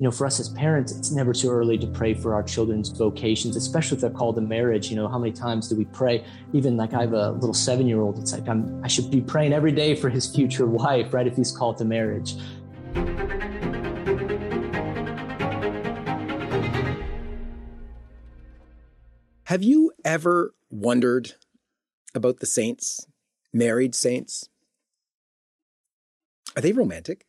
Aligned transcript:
you 0.00 0.06
know, 0.06 0.10
for 0.10 0.26
us 0.26 0.40
as 0.40 0.48
parents, 0.48 0.92
it's 0.92 1.10
never 1.10 1.34
too 1.34 1.50
early 1.50 1.76
to 1.76 1.86
pray 1.86 2.14
for 2.14 2.32
our 2.32 2.42
children's 2.42 2.88
vocations, 2.88 3.54
especially 3.54 3.96
if 3.96 4.00
they're 4.00 4.08
called 4.08 4.34
to 4.36 4.40
marriage. 4.40 4.88
You 4.88 4.96
know, 4.96 5.06
how 5.06 5.18
many 5.18 5.30
times 5.30 5.68
do 5.68 5.76
we 5.76 5.84
pray? 5.84 6.24
Even 6.54 6.78
like 6.78 6.94
I 6.94 7.02
have 7.02 7.12
a 7.12 7.32
little 7.32 7.52
seven 7.52 7.86
year 7.86 8.00
old, 8.00 8.18
it's 8.18 8.32
like 8.32 8.48
I'm, 8.48 8.82
I 8.82 8.88
should 8.88 9.10
be 9.10 9.20
praying 9.20 9.52
every 9.52 9.72
day 9.72 9.94
for 9.94 10.08
his 10.08 10.34
future 10.34 10.64
wife, 10.82 11.12
right? 11.12 11.26
If 11.26 11.36
he's 11.36 11.52
called 11.52 11.76
to 11.78 11.84
marriage. 11.84 12.34
Have 19.44 19.62
you 19.62 19.92
ever 20.02 20.54
wondered 20.70 21.32
about 22.14 22.40
the 22.40 22.46
saints, 22.46 23.06
married 23.52 23.94
saints? 23.94 24.48
Are 26.56 26.62
they 26.62 26.72
romantic? 26.72 27.26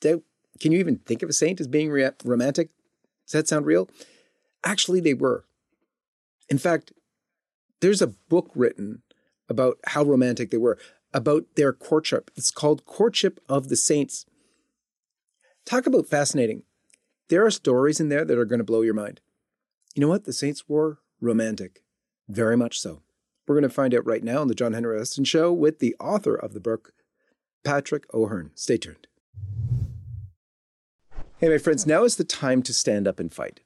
Do, 0.00 0.22
can 0.60 0.72
you 0.72 0.78
even 0.78 0.98
think 0.98 1.22
of 1.22 1.28
a 1.28 1.32
saint 1.32 1.60
as 1.60 1.66
being 1.66 1.90
re- 1.90 2.10
romantic? 2.24 2.70
Does 3.26 3.32
that 3.32 3.48
sound 3.48 3.66
real? 3.66 3.88
Actually, 4.64 5.00
they 5.00 5.14
were. 5.14 5.44
In 6.48 6.58
fact, 6.58 6.92
there's 7.80 8.02
a 8.02 8.08
book 8.08 8.50
written 8.54 9.02
about 9.48 9.78
how 9.86 10.02
romantic 10.02 10.50
they 10.50 10.56
were, 10.56 10.78
about 11.12 11.44
their 11.56 11.72
courtship. 11.72 12.30
It's 12.36 12.50
called 12.50 12.86
Courtship 12.86 13.40
of 13.48 13.68
the 13.68 13.76
Saints. 13.76 14.26
Talk 15.66 15.86
about 15.86 16.06
fascinating. 16.06 16.62
There 17.28 17.44
are 17.44 17.50
stories 17.50 18.00
in 18.00 18.08
there 18.08 18.24
that 18.24 18.38
are 18.38 18.44
going 18.44 18.58
to 18.58 18.64
blow 18.64 18.82
your 18.82 18.94
mind. 18.94 19.20
You 19.94 20.00
know 20.00 20.08
what? 20.08 20.24
The 20.24 20.32
saints 20.32 20.68
were 20.68 20.98
romantic. 21.20 21.82
Very 22.28 22.56
much 22.56 22.78
so. 22.80 23.02
We're 23.46 23.54
going 23.54 23.62
to 23.62 23.68
find 23.68 23.94
out 23.94 24.06
right 24.06 24.24
now 24.24 24.40
on 24.40 24.48
the 24.48 24.54
John 24.54 24.72
Henry 24.72 24.98
Westen 24.98 25.26
Show 25.26 25.52
with 25.52 25.78
the 25.78 25.94
author 26.00 26.34
of 26.34 26.52
the 26.54 26.60
book, 26.60 26.92
Patrick 27.64 28.04
O'Hearn. 28.12 28.50
Stay 28.54 28.76
tuned. 28.76 29.06
Hey, 31.38 31.48
my 31.48 31.58
friends, 31.58 31.84
now 31.84 32.04
is 32.04 32.14
the 32.14 32.22
time 32.22 32.62
to 32.62 32.72
stand 32.72 33.08
up 33.08 33.18
and 33.18 33.32
fight. 33.32 33.58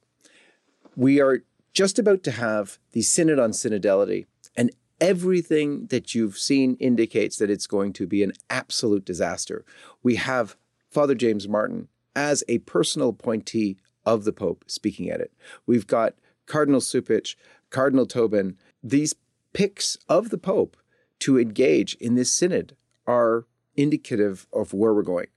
We 0.95 1.21
are 1.21 1.43
just 1.71 1.99
about 1.99 2.23
to 2.23 2.31
have 2.31 2.79
the 2.93 3.03
Synod 3.03 3.37
on 3.37 3.51
Synodality, 3.51 4.25
and 4.57 4.71
everything 4.99 5.85
that 5.85 6.15
you've 6.15 6.39
seen 6.39 6.77
indicates 6.79 7.37
that 7.37 7.51
it's 7.51 7.67
going 7.67 7.93
to 7.93 8.07
be 8.07 8.23
an 8.23 8.33
absolute 8.49 9.05
disaster. 9.05 9.63
We 10.01 10.15
have 10.15 10.57
Father 10.89 11.13
James 11.13 11.47
Martin 11.47 11.89
as 12.15 12.43
a 12.47 12.57
personal 12.57 13.09
appointee 13.09 13.77
of 14.03 14.23
the 14.23 14.33
Pope 14.33 14.65
speaking 14.65 15.11
at 15.11 15.21
it. 15.21 15.31
We've 15.67 15.85
got 15.85 16.15
Cardinal 16.47 16.81
Cupich, 16.81 17.35
Cardinal 17.69 18.07
Tobin, 18.07 18.57
these 18.81 19.13
picks 19.53 19.95
of 20.09 20.31
the 20.31 20.39
Pope 20.39 20.75
to 21.19 21.39
engage 21.39 21.93
in 21.95 22.15
this 22.15 22.31
synod 22.31 22.75
are 23.05 23.45
indicative 23.75 24.47
of 24.51 24.73
where 24.73 24.91
we're 24.91 25.03
going. 25.03 25.27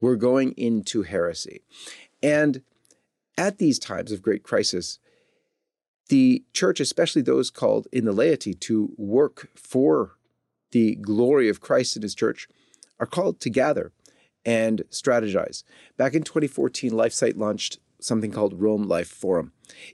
We're 0.00 0.16
going 0.16 0.52
into 0.52 1.02
heresy. 1.02 1.62
And 2.22 2.62
at 3.36 3.58
these 3.58 3.78
times 3.78 4.12
of 4.12 4.22
great 4.22 4.42
crisis, 4.42 4.98
the 6.08 6.44
church, 6.52 6.80
especially 6.80 7.22
those 7.22 7.50
called 7.50 7.86
in 7.92 8.04
the 8.04 8.12
laity 8.12 8.54
to 8.54 8.92
work 8.96 9.48
for 9.54 10.16
the 10.72 10.96
glory 10.96 11.48
of 11.48 11.60
Christ 11.60 11.96
and 11.96 12.02
his 12.02 12.14
church, 12.14 12.48
are 12.98 13.06
called 13.06 13.40
to 13.40 13.50
gather 13.50 13.92
and 14.44 14.82
strategize. 14.90 15.62
Back 15.96 16.14
in 16.14 16.22
2014, 16.22 16.90
LifeSite 16.90 17.36
launched 17.36 17.78
something 18.00 18.30
called 18.30 18.60
Rome 18.60 18.84
Life 18.84 19.08
Forum. 19.08 19.52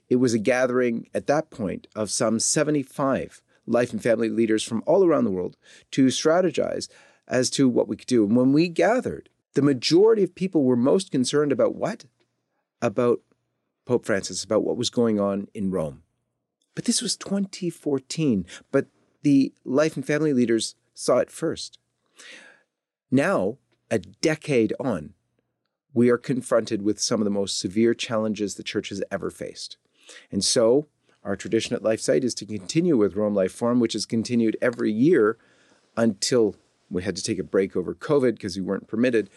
It 0.09 0.17
was 0.17 0.33
a 0.33 0.39
gathering 0.39 1.09
at 1.13 1.27
that 1.27 1.49
point 1.49 1.87
of 1.95 2.09
some 2.09 2.39
75 2.39 3.41
life 3.67 3.91
and 3.91 4.01
family 4.01 4.29
leaders 4.29 4.63
from 4.63 4.83
all 4.85 5.03
around 5.03 5.23
the 5.23 5.31
world 5.31 5.57
to 5.91 6.07
strategize 6.07 6.87
as 7.27 7.49
to 7.49 7.67
what 7.67 7.87
we 7.87 7.97
could 7.97 8.07
do. 8.07 8.23
And 8.23 8.35
when 8.35 8.53
we 8.53 8.67
gathered, 8.67 9.29
the 9.55 9.61
majority 9.61 10.23
of 10.23 10.35
people 10.35 10.63
were 10.63 10.75
most 10.75 11.11
concerned 11.11 11.51
about 11.51 11.75
what? 11.75 12.05
About 12.81 13.21
Pope 13.85 14.05
Francis, 14.05 14.43
about 14.43 14.63
what 14.63 14.77
was 14.77 14.89
going 14.89 15.19
on 15.19 15.47
in 15.53 15.71
Rome. 15.71 16.03
But 16.75 16.85
this 16.85 17.01
was 17.01 17.15
2014, 17.17 18.45
but 18.71 18.87
the 19.23 19.53
life 19.63 19.95
and 19.95 20.05
family 20.05 20.33
leaders 20.33 20.75
saw 20.93 21.17
it 21.17 21.31
first. 21.31 21.79
Now, 23.09 23.57
a 23.89 23.99
decade 23.99 24.73
on, 24.79 25.13
we 25.93 26.09
are 26.09 26.17
confronted 26.17 26.81
with 26.81 26.99
some 26.99 27.21
of 27.21 27.25
the 27.25 27.31
most 27.31 27.57
severe 27.57 27.93
challenges 27.93 28.55
the 28.55 28.63
church 28.63 28.89
has 28.89 29.01
ever 29.09 29.29
faced. 29.29 29.77
And 30.31 30.43
so, 30.43 30.87
our 31.23 31.35
tradition 31.35 31.75
at 31.75 31.81
LifeSite 31.81 32.23
is 32.23 32.35
to 32.35 32.45
continue 32.45 32.97
with 32.97 33.15
Rome 33.15 33.33
Life 33.33 33.53
Forum, 33.53 33.79
which 33.79 33.93
has 33.93 34.05
continued 34.05 34.57
every 34.61 34.91
year 34.91 35.37
until 35.95 36.55
we 36.89 37.03
had 37.03 37.15
to 37.15 37.23
take 37.23 37.39
a 37.39 37.43
break 37.43 37.75
over 37.75 37.93
COVID 37.93 38.33
because 38.33 38.55
we 38.55 38.61
weren't 38.61 38.87
permitted. 38.87 39.29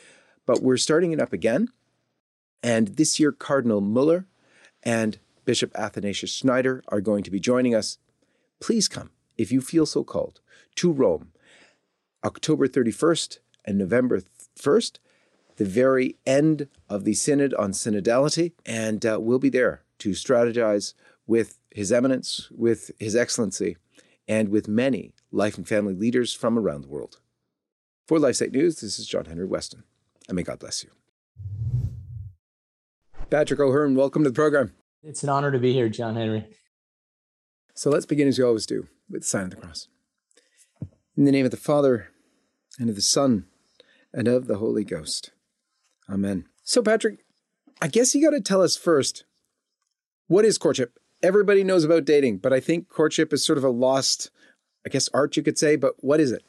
But 0.47 0.62
we're 0.62 0.76
starting 0.76 1.12
it 1.12 1.20
up 1.20 1.32
again. 1.32 1.69
And 2.62 2.88
this 2.88 3.20
year, 3.20 3.32
Cardinal 3.32 3.81
Muller 3.81 4.26
and 4.82 5.19
Bishop 5.44 5.70
Athanasius 5.75 6.32
Schneider 6.32 6.82
are 6.88 7.00
going 7.00 7.22
to 7.25 7.31
be 7.31 7.41
joining 7.41 7.75
us. 7.75 7.98
Please 8.60 8.88
come, 8.88 9.10
if 9.37 9.53
you 9.53 9.60
feel 9.60 9.87
so 9.87 10.04
called, 10.04 10.41
to 10.76 10.91
Rome, 10.91 11.32
October 12.25 12.66
31st 12.66 13.38
and 13.64 13.78
November 13.78 14.22
1st 14.58 14.98
the 15.58 15.64
very 15.64 16.16
end 16.25 16.69
of 16.88 17.04
the 17.04 17.14
Synod 17.14 17.53
on 17.54 17.72
Synodality, 17.72 18.53
and 18.64 19.04
uh, 19.04 19.19
we'll 19.20 19.41
be 19.41 19.48
there 19.48 19.82
to 19.98 20.10
strategize 20.10 20.94
with 21.26 21.58
His 21.70 21.92
Eminence, 21.92 22.48
with 22.53 22.92
His 22.98 23.14
Excellency, 23.14 23.76
and 24.28 24.48
with 24.48 24.69
many 24.69 25.12
life 25.32 25.58
and 25.58 25.69
family 25.69 25.94
leaders 25.94 26.32
from 26.32 26.58
around 26.58 26.82
the 26.82 26.88
world. 26.88 27.19
For 28.08 28.19
LifeSite 28.19 28.52
News, 28.52 28.80
this 28.80 28.98
is 28.98 29.06
John 29.06 29.26
Henry 29.26 29.46
Westen, 29.46 29.82
and 30.28 30.36
may 30.36 30.42
God 30.42 30.60
bless 30.60 30.82
you. 30.82 30.88
Patrick 33.28 33.60
O'Hearn, 33.60 33.96
welcome 33.96 34.24
to 34.24 34.30
the 34.30 34.34
program. 34.34 34.72
It's 35.02 35.22
an 35.22 35.28
honor 35.28 35.52
to 35.52 35.58
be 35.58 35.74
here, 35.74 35.91
John 35.91 36.16
Henry. 36.16 36.46
So 37.74 37.91
let's 37.91 38.06
begin 38.06 38.26
as 38.26 38.38
we 38.38 38.44
always 38.44 38.64
do 38.64 38.88
with 39.10 39.20
the 39.20 39.26
sign 39.26 39.44
of 39.44 39.50
the 39.50 39.56
cross. 39.56 39.88
In 41.19 41.26
the 41.26 41.30
name 41.30 41.44
of 41.44 41.50
the 41.50 41.58
Father, 41.58 42.08
and 42.78 42.88
of 42.88 42.96
the 42.96 43.02
Son, 43.02 43.44
and 44.10 44.26
of 44.26 44.46
the 44.46 44.56
Holy 44.56 44.84
Ghost. 44.84 45.32
Amen. 46.08 46.46
So, 46.62 46.80
Patrick, 46.80 47.19
I 47.82 47.88
guess 47.88 48.14
you 48.14 48.25
got 48.25 48.34
to 48.34 48.40
tell 48.40 48.62
us 48.62 48.75
first 48.75 49.25
what 50.28 50.46
is 50.46 50.56
courtship? 50.56 50.98
Everybody 51.22 51.62
knows 51.62 51.84
about 51.84 52.06
dating, 52.06 52.38
but 52.38 52.54
I 52.54 52.60
think 52.60 52.88
courtship 52.88 53.34
is 53.34 53.44
sort 53.44 53.58
of 53.58 53.64
a 53.64 53.69
lost, 53.69 54.30
I 54.86 54.88
guess, 54.88 55.10
art, 55.12 55.36
you 55.36 55.42
could 55.42 55.58
say. 55.58 55.76
But 55.76 56.02
what 56.02 56.20
is 56.20 56.32
it? 56.32 56.42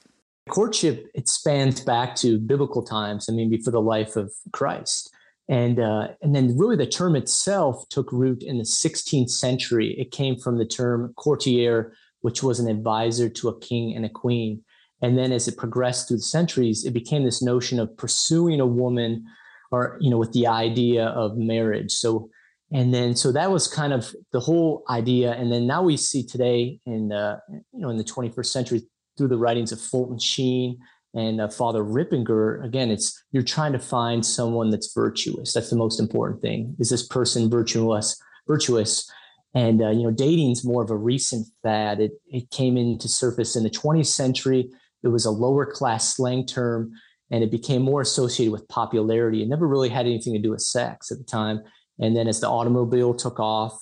Courtship, 0.50 1.08
it 1.14 1.28
spans 1.28 1.82
back 1.82 2.16
to 2.18 2.40
biblical 2.40 2.84
times. 2.84 3.28
I 3.30 3.34
mean, 3.34 3.50
before 3.50 3.72
the 3.72 3.82
life 3.82 4.16
of 4.16 4.32
Christ. 4.52 5.12
And, 5.48 5.80
uh, 5.80 6.10
and 6.22 6.36
then 6.36 6.58
really 6.58 6.76
the 6.76 6.86
term 6.86 7.16
itself 7.16 7.88
took 7.90 8.12
root 8.12 8.44
in 8.44 8.60
the 8.60 8.64
16th 8.64 9.32
century. 9.32 9.96
It 10.00 10.12
came 10.12 10.38
from 10.38 10.58
the 10.58 10.66
term 10.66 11.14
courtier, 11.18 11.94
which 12.22 12.44
was 12.44 12.60
an 12.60 12.68
advisor 12.68 13.30
to 13.30 13.50
a 13.50 13.60
king 13.60 13.96
and 13.96 14.06
a 14.06 14.10
queen. 14.10 14.64
And 15.02 15.18
then 15.18 15.32
as 15.32 15.48
it 15.48 15.58
progressed 15.58 16.08
through 16.08 16.18
the 16.18 16.24
centuries, 16.24 16.86
it 16.86 16.92
became 16.94 17.24
this 17.24 17.42
notion 17.42 17.80
of 17.80 17.96
pursuing 17.98 18.60
a 18.60 18.68
woman 18.68 19.26
or 19.72 19.98
you 20.00 20.10
know 20.10 20.18
with 20.18 20.34
the 20.34 20.48
idea 20.48 21.08
of 21.08 21.38
marriage 21.38 21.92
so 21.92 22.30
and 22.72 22.94
then 22.94 23.16
so 23.16 23.32
that 23.32 23.52
was 23.52 23.68
kind 23.68 23.94
of 23.94 24.14
the 24.32 24.40
whole 24.40 24.84
idea 24.90 25.34
and 25.34 25.52
then 25.52 25.68
now 25.68 25.82
we 25.82 25.98
see 25.98 26.24
today 26.24 26.80
in 26.86 27.10
the 27.10 27.40
you 27.50 27.80
know 27.80 27.90
in 27.90 27.98
the 27.98 28.04
21st 28.04 28.46
century 28.46 28.82
through 29.20 29.28
the 29.28 29.38
writings 29.38 29.72
of 29.72 29.80
fulton 29.80 30.18
sheen 30.18 30.78
and 31.14 31.42
uh, 31.42 31.50
father 31.50 31.84
ripperger 31.84 32.64
again 32.64 32.90
it's 32.90 33.24
you're 33.32 33.44
trying 33.44 33.74
to 33.74 33.80
find 33.80 34.26
someone 34.26 34.70
that's 34.70 34.94
virtuous 34.94 35.54
that's 35.54 35.70
the 35.70 35.76
most 35.76 36.00
important 36.00 36.42
thing 36.42 36.76
is 36.80 36.90
this 36.90 37.06
person 37.06 37.50
virtuous 37.50 38.20
virtuous 38.48 39.12
and 39.54 39.82
uh, 39.82 39.90
you 39.90 40.04
know 40.04 40.12
dating's 40.12 40.64
more 40.64 40.82
of 40.82 40.90
a 40.90 40.96
recent 40.96 41.46
fad 41.62 42.00
it, 42.00 42.14
it 42.28 42.50
came 42.50 42.78
into 42.78 43.08
surface 43.08 43.56
in 43.56 43.64
the 43.64 43.70
20th 43.70 44.08
century 44.08 44.70
it 45.04 45.10
was 45.10 45.26
a 45.26 45.32
lower 45.32 45.66
class 45.66 46.16
slang 46.16 46.46
term 46.46 46.94
and 47.32 47.44
it 47.44 47.52
became 47.52 47.82
more 47.82 48.02
associated 48.02 48.52
with 48.52 48.68
popularity. 48.70 49.42
It 49.42 49.50
never 49.50 49.68
really 49.68 49.90
had 49.90 50.06
anything 50.06 50.34
to 50.34 50.40
do 50.40 50.52
with 50.52 50.62
sex 50.62 51.12
at 51.12 51.18
the 51.18 51.24
time. 51.24 51.62
And 52.00 52.16
then 52.16 52.28
as 52.28 52.40
the 52.40 52.50
automobile 52.50 53.14
took 53.14 53.40
off, 53.40 53.80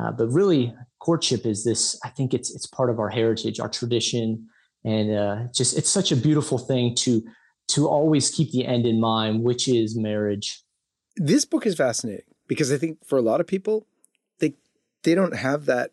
uh, 0.00 0.12
but 0.12 0.28
really 0.28 0.74
courtship 1.00 1.46
is 1.46 1.64
this. 1.64 1.98
I 2.04 2.10
think 2.10 2.32
it's 2.34 2.54
it's 2.54 2.66
part 2.66 2.90
of 2.90 2.98
our 2.98 3.08
heritage, 3.08 3.60
our 3.60 3.68
tradition, 3.68 4.48
and 4.86 5.10
uh, 5.10 5.36
just 5.52 5.76
it's 5.76 5.90
such 5.90 6.12
a 6.12 6.16
beautiful 6.16 6.56
thing 6.56 6.94
to 6.94 7.22
to 7.68 7.88
always 7.88 8.30
keep 8.30 8.52
the 8.52 8.64
end 8.64 8.86
in 8.86 9.00
mind, 9.00 9.42
which 9.42 9.66
is 9.68 9.96
marriage. 9.96 10.62
This 11.16 11.44
book 11.44 11.66
is 11.66 11.74
fascinating 11.74 12.24
because 12.46 12.72
I 12.72 12.78
think 12.78 13.04
for 13.04 13.18
a 13.18 13.22
lot 13.22 13.40
of 13.40 13.46
people, 13.48 13.86
they 14.38 14.54
they 15.02 15.14
don't 15.14 15.34
have 15.34 15.66
that 15.66 15.90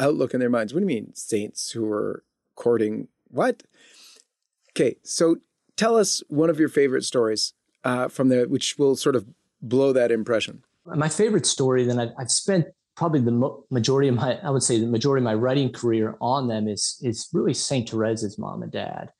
outlook 0.00 0.34
in 0.34 0.40
their 0.40 0.50
minds. 0.50 0.74
What 0.74 0.80
do 0.80 0.82
you 0.82 0.88
mean, 0.88 1.14
saints 1.14 1.70
who 1.70 1.90
are 1.90 2.24
courting 2.56 3.06
what? 3.28 3.62
Okay, 4.70 4.96
so 5.04 5.36
tell 5.76 5.96
us 5.96 6.22
one 6.28 6.50
of 6.50 6.58
your 6.58 6.68
favorite 6.68 7.04
stories 7.04 7.52
uh, 7.84 8.08
from 8.08 8.28
there, 8.28 8.48
which 8.48 8.78
will 8.78 8.96
sort 8.96 9.14
of 9.14 9.26
blow 9.60 9.92
that 9.92 10.10
impression. 10.10 10.64
My 10.84 11.08
favorite 11.08 11.46
story, 11.46 11.84
then 11.84 12.00
I've, 12.00 12.12
I've 12.18 12.30
spent 12.30 12.66
probably 12.96 13.20
the 13.20 13.62
majority 13.70 14.08
of 14.08 14.16
my, 14.16 14.38
I 14.42 14.50
would 14.50 14.62
say 14.62 14.78
the 14.78 14.86
majority 14.86 15.20
of 15.20 15.24
my 15.24 15.34
writing 15.34 15.72
career 15.72 16.16
on 16.20 16.48
them 16.48 16.68
is 16.68 16.98
is 17.02 17.28
really 17.32 17.54
Saint 17.54 17.90
Therese's 17.90 18.38
mom 18.38 18.62
and 18.62 18.72
dad, 18.72 19.10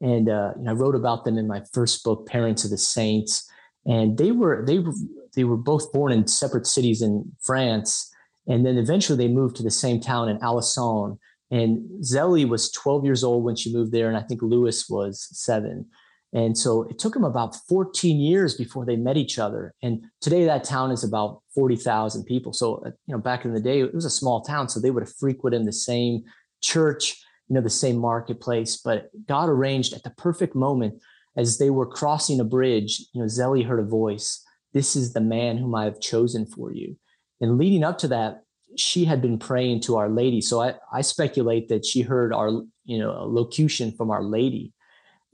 and 0.00 0.28
uh, 0.28 0.52
you 0.56 0.64
know, 0.64 0.70
I 0.70 0.74
wrote 0.74 0.94
about 0.94 1.24
them 1.24 1.38
in 1.38 1.46
my 1.46 1.62
first 1.72 2.04
book, 2.04 2.26
Parents 2.26 2.64
of 2.64 2.70
the 2.70 2.78
Saints. 2.78 3.48
and 3.86 4.18
they 4.18 4.32
were 4.32 4.64
they 4.66 4.78
were 4.78 4.94
they 5.34 5.44
were 5.44 5.56
both 5.56 5.92
born 5.92 6.12
in 6.12 6.26
separate 6.26 6.66
cities 6.66 7.02
in 7.02 7.30
France, 7.40 8.12
and 8.46 8.66
then 8.66 8.78
eventually 8.78 9.16
they 9.16 9.32
moved 9.32 9.56
to 9.56 9.62
the 9.62 9.70
same 9.70 10.00
town 10.00 10.28
in 10.28 10.38
Alençon. 10.38 11.18
And 11.52 11.80
Zélie 12.04 12.48
was 12.48 12.70
12 12.70 13.04
years 13.04 13.24
old 13.24 13.42
when 13.42 13.56
she 13.56 13.72
moved 13.72 13.90
there, 13.90 14.08
and 14.08 14.16
I 14.16 14.22
think 14.22 14.40
Louis 14.40 14.88
was 14.88 15.26
seven. 15.32 15.86
And 16.32 16.56
so 16.56 16.84
it 16.84 16.98
took 16.98 17.14
them 17.14 17.24
about 17.24 17.56
14 17.68 18.20
years 18.20 18.54
before 18.54 18.84
they 18.84 18.96
met 18.96 19.16
each 19.16 19.38
other. 19.38 19.74
And 19.82 20.04
today 20.20 20.44
that 20.44 20.62
town 20.62 20.92
is 20.92 21.02
about 21.02 21.42
40,000 21.54 22.24
people. 22.24 22.52
So, 22.52 22.76
uh, 22.86 22.90
you 23.06 23.14
know, 23.14 23.18
back 23.18 23.44
in 23.44 23.52
the 23.52 23.60
day, 23.60 23.80
it 23.80 23.94
was 23.94 24.04
a 24.04 24.10
small 24.10 24.42
town. 24.42 24.68
So 24.68 24.78
they 24.78 24.92
would 24.92 25.02
have 25.02 25.16
frequented 25.16 25.66
the 25.66 25.72
same 25.72 26.22
church, 26.60 27.20
you 27.48 27.54
know, 27.54 27.60
the 27.60 27.70
same 27.70 27.96
marketplace. 27.96 28.76
But 28.76 29.10
God 29.26 29.48
arranged 29.48 29.92
at 29.92 30.04
the 30.04 30.10
perfect 30.10 30.54
moment 30.54 31.02
as 31.36 31.58
they 31.58 31.70
were 31.70 31.86
crossing 31.86 32.38
a 32.40 32.44
bridge, 32.44 33.00
you 33.12 33.20
know, 33.20 33.26
Zélie 33.26 33.66
heard 33.66 33.80
a 33.80 33.84
voice. 33.84 34.44
This 34.72 34.94
is 34.94 35.12
the 35.12 35.20
man 35.20 35.58
whom 35.58 35.74
I 35.74 35.84
have 35.84 36.00
chosen 36.00 36.46
for 36.46 36.72
you. 36.72 36.96
And 37.40 37.58
leading 37.58 37.82
up 37.82 37.98
to 37.98 38.08
that, 38.08 38.42
she 38.76 39.04
had 39.04 39.20
been 39.20 39.38
praying 39.38 39.80
to 39.80 39.96
Our 39.96 40.08
Lady. 40.08 40.40
So 40.40 40.60
I, 40.60 40.74
I 40.92 41.00
speculate 41.00 41.68
that 41.68 41.84
she 41.84 42.02
heard 42.02 42.32
our, 42.32 42.50
you 42.84 42.98
know, 42.98 43.24
locution 43.26 43.90
from 43.92 44.10
Our 44.10 44.22
Lady 44.22 44.72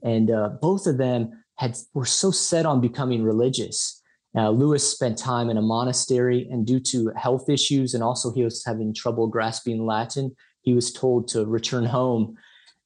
and 0.03 0.31
uh, 0.31 0.49
both 0.61 0.87
of 0.87 0.97
them 0.97 1.31
had 1.55 1.75
were 1.93 2.05
so 2.05 2.31
set 2.31 2.65
on 2.65 2.81
becoming 2.81 3.23
religious. 3.23 4.01
Uh, 4.35 4.49
Louis 4.49 4.87
spent 4.87 5.17
time 5.17 5.49
in 5.49 5.57
a 5.57 5.61
monastery, 5.61 6.47
and 6.51 6.65
due 6.65 6.79
to 6.79 7.11
health 7.15 7.49
issues, 7.49 7.93
and 7.93 8.03
also 8.03 8.31
he 8.31 8.43
was 8.43 8.63
having 8.65 8.93
trouble 8.93 9.27
grasping 9.27 9.85
Latin, 9.85 10.35
he 10.61 10.73
was 10.73 10.91
told 10.93 11.27
to 11.29 11.45
return 11.45 11.85
home. 11.85 12.35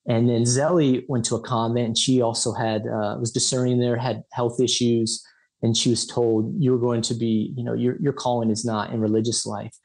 And 0.07 0.29
then 0.29 0.43
Zélie 0.43 1.03
went 1.09 1.25
to 1.25 1.35
a 1.35 1.41
convent, 1.41 1.87
and 1.87 1.97
she 1.97 2.21
also 2.21 2.53
had 2.53 2.87
uh, 2.87 3.17
was 3.19 3.31
discerning 3.31 3.79
there, 3.79 3.97
had 3.97 4.23
health 4.31 4.59
issues, 4.59 5.23
and 5.61 5.75
she 5.75 5.89
was 5.89 6.05
told, 6.07 6.53
"You're 6.57 6.79
going 6.79 7.01
to 7.03 7.13
be, 7.13 7.53
you 7.55 7.63
know, 7.63 7.73
your 7.73 7.97
your 7.99 8.13
calling 8.13 8.49
is 8.49 8.63
not 8.63 8.91
in 8.93 9.01
religious 9.01 9.45
life." 9.45 9.75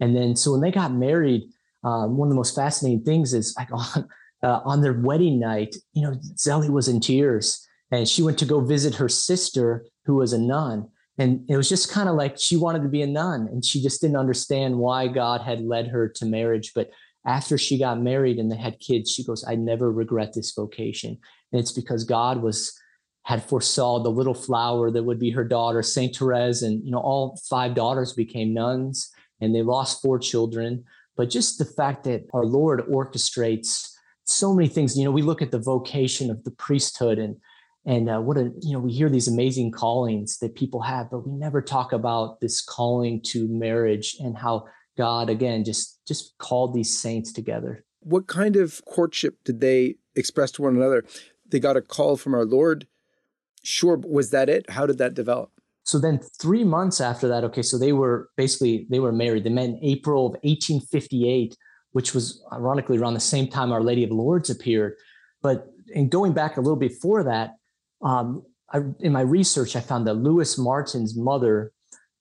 And 0.00 0.14
then, 0.14 0.36
so 0.36 0.52
when 0.52 0.60
they 0.60 0.70
got 0.70 0.92
married, 0.92 1.42
um, 1.84 2.16
one 2.16 2.28
of 2.28 2.30
the 2.30 2.36
most 2.36 2.54
fascinating 2.54 3.04
things 3.04 3.34
is 3.34 3.54
like 3.56 3.68
uh, 4.44 4.60
on 4.64 4.82
their 4.82 4.92
wedding 4.92 5.40
night, 5.40 5.74
you 5.94 6.02
know, 6.02 6.12
Zélie 6.36 6.68
was 6.68 6.86
in 6.86 7.00
tears 7.00 7.66
and 7.90 8.06
she 8.06 8.22
went 8.22 8.38
to 8.38 8.44
go 8.44 8.60
visit 8.60 8.94
her 8.96 9.08
sister 9.08 9.86
who 10.04 10.16
was 10.16 10.32
a 10.32 10.38
nun. 10.38 10.88
And 11.16 11.48
it 11.48 11.56
was 11.56 11.68
just 11.68 11.90
kind 11.90 12.08
of 12.08 12.16
like 12.16 12.38
she 12.38 12.56
wanted 12.56 12.82
to 12.82 12.88
be 12.88 13.00
a 13.00 13.06
nun 13.06 13.48
and 13.50 13.64
she 13.64 13.82
just 13.82 14.00
didn't 14.02 14.16
understand 14.16 14.78
why 14.78 15.08
God 15.08 15.40
had 15.40 15.64
led 15.64 15.88
her 15.88 16.08
to 16.08 16.26
marriage. 16.26 16.72
But 16.74 16.90
after 17.26 17.56
she 17.56 17.78
got 17.78 18.02
married 18.02 18.38
and 18.38 18.52
they 18.52 18.56
had 18.56 18.80
kids, 18.80 19.10
she 19.10 19.24
goes, 19.24 19.44
I 19.48 19.54
never 19.54 19.90
regret 19.90 20.34
this 20.34 20.52
vocation. 20.52 21.18
And 21.52 21.60
it's 21.60 21.72
because 21.72 22.04
God 22.04 22.42
was 22.42 22.78
had 23.22 23.42
foresaw 23.42 24.02
the 24.02 24.10
little 24.10 24.34
flower 24.34 24.90
that 24.90 25.04
would 25.04 25.18
be 25.18 25.30
her 25.30 25.44
daughter, 25.44 25.82
Saint 25.82 26.14
Therese, 26.14 26.60
and 26.60 26.84
you 26.84 26.90
know, 26.90 26.98
all 26.98 27.40
five 27.48 27.74
daughters 27.74 28.12
became 28.12 28.52
nuns 28.52 29.10
and 29.40 29.54
they 29.54 29.62
lost 29.62 30.02
four 30.02 30.18
children. 30.18 30.84
But 31.16 31.30
just 31.30 31.58
the 31.58 31.64
fact 31.64 32.04
that 32.04 32.26
our 32.34 32.44
Lord 32.44 32.80
orchestrates 32.86 33.93
so 34.24 34.54
many 34.54 34.68
things. 34.68 34.96
You 34.96 35.04
know, 35.04 35.10
we 35.10 35.22
look 35.22 35.42
at 35.42 35.50
the 35.50 35.58
vocation 35.58 36.30
of 36.30 36.44
the 36.44 36.50
priesthood 36.50 37.18
and 37.18 37.36
and 37.86 38.08
uh, 38.08 38.18
what 38.18 38.38
a 38.38 38.50
you 38.62 38.72
know 38.72 38.78
we 38.78 38.92
hear 38.92 39.10
these 39.10 39.28
amazing 39.28 39.70
callings 39.70 40.38
that 40.38 40.54
people 40.54 40.80
have, 40.80 41.10
but 41.10 41.26
we 41.26 41.32
never 41.32 41.60
talk 41.60 41.92
about 41.92 42.40
this 42.40 42.62
calling 42.62 43.20
to 43.26 43.46
marriage 43.48 44.16
and 44.20 44.36
how 44.36 44.64
God 44.96 45.28
again 45.28 45.64
just 45.64 46.00
just 46.06 46.36
called 46.38 46.74
these 46.74 46.98
saints 46.98 47.32
together. 47.32 47.84
What 48.00 48.26
kind 48.26 48.56
of 48.56 48.82
courtship 48.86 49.36
did 49.44 49.60
they 49.60 49.96
express 50.14 50.50
to 50.52 50.62
one 50.62 50.76
another? 50.76 51.04
They 51.46 51.60
got 51.60 51.76
a 51.76 51.82
call 51.82 52.16
from 52.16 52.34
our 52.34 52.44
Lord. 52.44 52.86
Sure, 53.62 53.96
was 53.96 54.30
that 54.30 54.48
it? 54.48 54.70
How 54.70 54.86
did 54.86 54.98
that 54.98 55.14
develop? 55.14 55.50
So 55.84 55.98
then, 55.98 56.18
three 56.18 56.64
months 56.64 57.00
after 57.00 57.28
that, 57.28 57.44
okay, 57.44 57.62
so 57.62 57.78
they 57.78 57.92
were 57.92 58.30
basically 58.36 58.86
they 58.88 59.00
were 59.00 59.12
married. 59.12 59.44
They 59.44 59.50
met 59.50 59.68
in 59.68 59.78
April 59.82 60.26
of 60.26 60.32
1858 60.42 61.56
which 61.94 62.12
was 62.12 62.44
ironically 62.52 62.98
around 62.98 63.14
the 63.14 63.20
same 63.20 63.46
time 63.46 63.70
Our 63.70 63.82
Lady 63.82 64.02
of 64.02 64.10
Lourdes 64.10 64.50
appeared. 64.50 64.96
But 65.42 65.68
in 65.92 66.08
going 66.08 66.32
back 66.32 66.56
a 66.56 66.60
little 66.60 66.76
before 66.76 67.22
that, 67.22 67.52
um, 68.02 68.42
I, 68.72 68.82
in 68.98 69.12
my 69.12 69.20
research, 69.20 69.76
I 69.76 69.80
found 69.80 70.06
that 70.08 70.14
Louis 70.14 70.58
Martin's 70.58 71.16
mother 71.16 71.72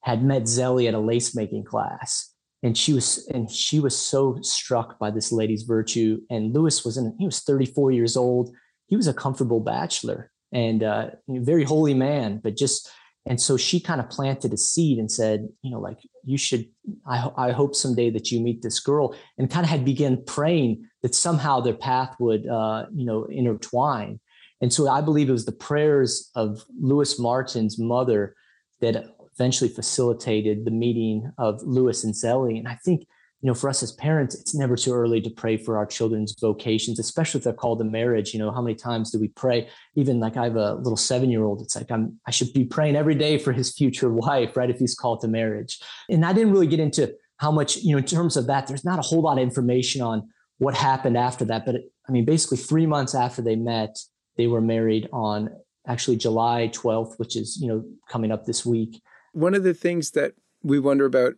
had 0.02 0.24
met 0.24 0.44
Zélie 0.44 0.88
at 0.88 0.94
a 0.94 1.00
lace 1.00 1.36
making 1.36 1.64
class, 1.64 2.34
and 2.62 2.78
she 2.78 2.94
was 2.94 3.28
and 3.34 3.50
she 3.50 3.80
was 3.80 3.98
so 3.98 4.38
struck 4.42 5.00
by 5.00 5.10
this 5.10 5.32
lady's 5.32 5.64
virtue. 5.64 6.22
And 6.30 6.54
Louis 6.54 6.86
was 6.86 6.98
in 6.98 7.16
he 7.18 7.26
was 7.26 7.40
34 7.40 7.92
years 7.94 8.16
old. 8.16 8.54
He 8.88 8.96
was 8.96 9.08
a 9.08 9.14
comfortable 9.14 9.60
bachelor 9.60 10.32
and 10.52 10.84
uh, 10.84 11.08
very 11.28 11.64
holy 11.64 11.96
man, 11.96 12.40
but 12.44 12.56
just 12.56 12.90
and 13.26 13.40
so 13.40 13.56
she 13.56 13.80
kind 13.80 14.02
of 14.02 14.10
planted 14.10 14.54
a 14.54 14.58
seed 14.58 14.98
and 14.98 15.10
said, 15.10 15.48
you 15.62 15.72
know, 15.72 15.80
like 15.80 16.00
you 16.26 16.38
should, 16.38 16.68
I, 17.06 17.30
I 17.38 17.52
hope 17.52 17.74
someday 17.74 18.10
that 18.10 18.32
you 18.32 18.42
meet 18.42 18.62
this 18.62 18.80
girl 18.80 19.16
and 19.38 19.50
kind 19.50 19.64
of 19.64 19.70
had 19.70 19.86
begun 19.86 20.24
praying 20.26 20.88
that 21.04 21.16
somehow 21.16 21.62
their 21.62 21.74
path 21.74 22.16
would, 22.20 22.48
uh, 22.48 22.86
you 22.94 23.06
know, 23.06 23.24
intertwine. 23.26 24.20
And 24.62 24.74
so 24.74 24.90
I 24.90 25.02
believe 25.02 25.30
it 25.30 25.34
was 25.34 25.46
the 25.46 25.54
prayers 25.54 26.32
of 26.36 26.64
Louis 26.80 27.18
Martin's 27.18 27.80
mother 27.80 28.36
that 28.82 29.16
eventually 29.34 29.70
facilitated 29.70 30.66
the 30.66 30.72
meeting 30.72 31.32
of 31.38 31.62
Louis 31.64 32.04
and 32.04 32.14
Zélie. 32.14 32.60
And 32.60 32.68
I 32.68 32.78
think 32.84 33.08
you 33.44 33.50
know, 33.50 33.54
for 33.54 33.70
us 33.70 33.84
as 33.84 33.92
parents, 33.92 34.36
it's 34.36 34.56
never 34.56 34.78
too 34.78 34.94
early 34.94 35.20
to 35.20 35.30
pray 35.30 35.58
for 35.58 35.78
our 35.78 35.86
children's 35.86 36.34
vocations, 36.40 36.98
especially 36.98 37.40
if 37.40 37.44
they're 37.44 37.52
called 37.52 37.80
to 37.80 37.84
marriage. 37.84 38.34
You 38.34 38.40
know, 38.40 38.52
how 38.52 38.62
many 38.62 38.74
times 38.74 39.12
do 39.12 39.20
we 39.20 39.28
pray? 39.28 39.68
Even 39.96 40.22
like 40.22 40.38
I 40.38 40.46
have 40.46 40.56
a 40.56 40.76
little 40.76 40.96
seven 40.96 41.30
year 41.30 41.44
old, 41.44 41.62
it's 41.62 41.76
like 41.76 41.92
I'm, 41.92 42.18
I 42.26 42.32
should 42.32 42.54
be 42.54 42.64
praying 42.64 42.96
every 42.96 43.16
day 43.16 43.38
for 43.38 43.52
his 43.52 43.74
future 43.74 44.10
wife, 44.10 44.56
right? 44.56 44.70
If 44.70 44.80
he's 44.80 44.96
called 44.96 45.20
to 45.22 45.28
marriage. 45.28 45.78
And 46.10 46.26
I 46.26 46.32
didn't 46.32 46.54
really 46.54 46.68
get 46.68 46.80
into 46.80 47.14
how 47.36 47.52
much, 47.52 47.76
you 47.78 47.92
know, 47.92 47.98
in 47.98 48.06
terms 48.06 48.38
of 48.38 48.48
that, 48.48 48.68
there's 48.68 48.86
not 48.86 48.98
a 48.98 49.02
whole 49.02 49.22
lot 49.22 49.38
of 49.38 49.44
information 49.44 50.02
on 50.02 50.30
what 50.60 50.74
happened 50.74 51.18
after 51.18 51.44
that. 51.44 51.66
But 51.66 51.82
I 52.08 52.12
mean, 52.14 52.24
basically, 52.24 52.58
three 52.58 52.86
months 52.86 53.14
after 53.14 53.42
they 53.42 53.58
met, 53.58 53.98
they 54.38 54.48
were 54.48 54.62
married 54.62 55.10
on 55.12 55.50
actually 55.86 56.16
July 56.16 56.72
12th, 56.74 57.20
which 57.20 57.36
is, 57.36 57.60
you 57.62 57.68
know, 57.68 57.84
coming 58.08 58.32
up 58.32 58.46
this 58.46 58.66
week. 58.66 59.02
One 59.34 59.54
of 59.54 59.64
the 59.64 59.74
things 59.74 60.12
that 60.12 60.34
we 60.62 60.80
wonder 60.80 61.04
about 61.04 61.34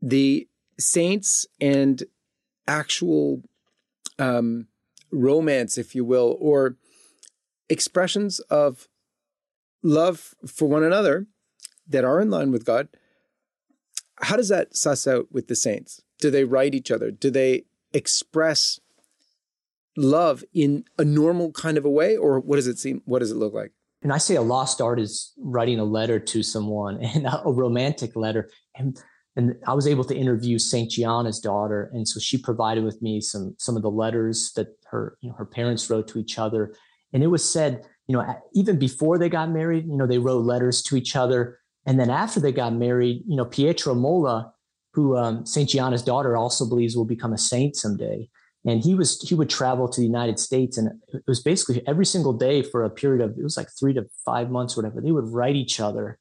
the 0.00 0.46
saints 0.78 1.46
and 1.60 2.04
actual 2.66 3.42
um, 4.18 4.66
romance, 5.10 5.78
if 5.78 5.94
you 5.94 6.04
will, 6.04 6.36
or 6.40 6.76
expressions 7.68 8.40
of 8.40 8.88
love 9.82 10.34
for 10.46 10.68
one 10.68 10.84
another 10.84 11.26
that 11.88 12.04
are 12.04 12.20
in 12.20 12.30
line 12.30 12.50
with 12.50 12.64
God. 12.64 12.88
How 14.22 14.36
does 14.36 14.48
that 14.48 14.76
suss 14.76 15.06
out 15.06 15.28
with 15.30 15.48
the 15.48 15.56
saints? 15.56 16.02
Do 16.18 16.30
they 16.30 16.44
write 16.44 16.74
each 16.74 16.90
other? 16.90 17.10
Do 17.10 17.30
they 17.30 17.64
express 17.92 18.80
love 19.96 20.44
in 20.52 20.84
a 20.98 21.04
normal 21.04 21.52
kind 21.52 21.78
of 21.78 21.84
a 21.84 21.90
way, 21.90 22.16
or 22.16 22.40
what 22.40 22.56
does 22.56 22.66
it 22.66 22.78
seem? 22.78 23.02
What 23.04 23.20
does 23.20 23.30
it 23.30 23.36
look 23.36 23.54
like? 23.54 23.72
And 24.02 24.12
I 24.12 24.18
say 24.18 24.36
a 24.36 24.42
lost 24.42 24.80
art 24.80 25.00
is 25.00 25.32
writing 25.38 25.78
a 25.78 25.84
letter 25.84 26.18
to 26.18 26.42
someone 26.42 26.98
and 27.02 27.26
a 27.26 27.42
romantic 27.46 28.16
letter. 28.16 28.50
And 28.74 29.00
and 29.36 29.54
I 29.66 29.74
was 29.74 29.86
able 29.86 30.04
to 30.04 30.16
interview 30.16 30.58
Saint 30.58 30.90
Gianna's 30.90 31.38
daughter, 31.38 31.90
and 31.92 32.08
so 32.08 32.18
she 32.18 32.38
provided 32.38 32.84
with 32.84 33.00
me 33.02 33.20
some 33.20 33.54
some 33.58 33.76
of 33.76 33.82
the 33.82 33.90
letters 33.90 34.52
that 34.56 34.68
her 34.90 35.18
you 35.20 35.28
know 35.28 35.36
her 35.36 35.44
parents 35.44 35.88
wrote 35.90 36.08
to 36.08 36.18
each 36.18 36.38
other, 36.38 36.74
and 37.12 37.22
it 37.22 37.28
was 37.28 37.48
said 37.48 37.84
you 38.08 38.16
know 38.16 38.24
even 38.54 38.78
before 38.78 39.18
they 39.18 39.28
got 39.28 39.50
married, 39.50 39.86
you 39.86 39.96
know 39.96 40.06
they 40.06 40.18
wrote 40.18 40.44
letters 40.44 40.82
to 40.82 40.96
each 40.96 41.14
other, 41.14 41.58
and 41.84 42.00
then 42.00 42.10
after 42.10 42.40
they 42.40 42.52
got 42.52 42.72
married, 42.72 43.22
you 43.26 43.36
know 43.36 43.44
Pietro 43.44 43.94
Molla, 43.94 44.52
who 44.94 45.16
um, 45.16 45.44
Saint 45.44 45.68
Gianna's 45.68 46.02
daughter 46.02 46.36
also 46.36 46.66
believes 46.66 46.96
will 46.96 47.04
become 47.04 47.34
a 47.34 47.38
saint 47.38 47.76
someday, 47.76 48.30
and 48.64 48.82
he 48.82 48.94
was 48.94 49.20
he 49.20 49.34
would 49.34 49.50
travel 49.50 49.86
to 49.86 50.00
the 50.00 50.06
United 50.06 50.38
States, 50.38 50.78
and 50.78 50.98
it 51.12 51.22
was 51.26 51.42
basically 51.42 51.86
every 51.86 52.06
single 52.06 52.32
day 52.32 52.62
for 52.62 52.84
a 52.84 52.90
period 52.90 53.22
of 53.22 53.36
it 53.38 53.42
was 53.42 53.58
like 53.58 53.68
three 53.78 53.92
to 53.92 54.06
five 54.24 54.50
months, 54.50 54.78
whatever. 54.78 55.02
They 55.02 55.12
would 55.12 55.28
write 55.28 55.56
each 55.56 55.78
other 55.78 56.18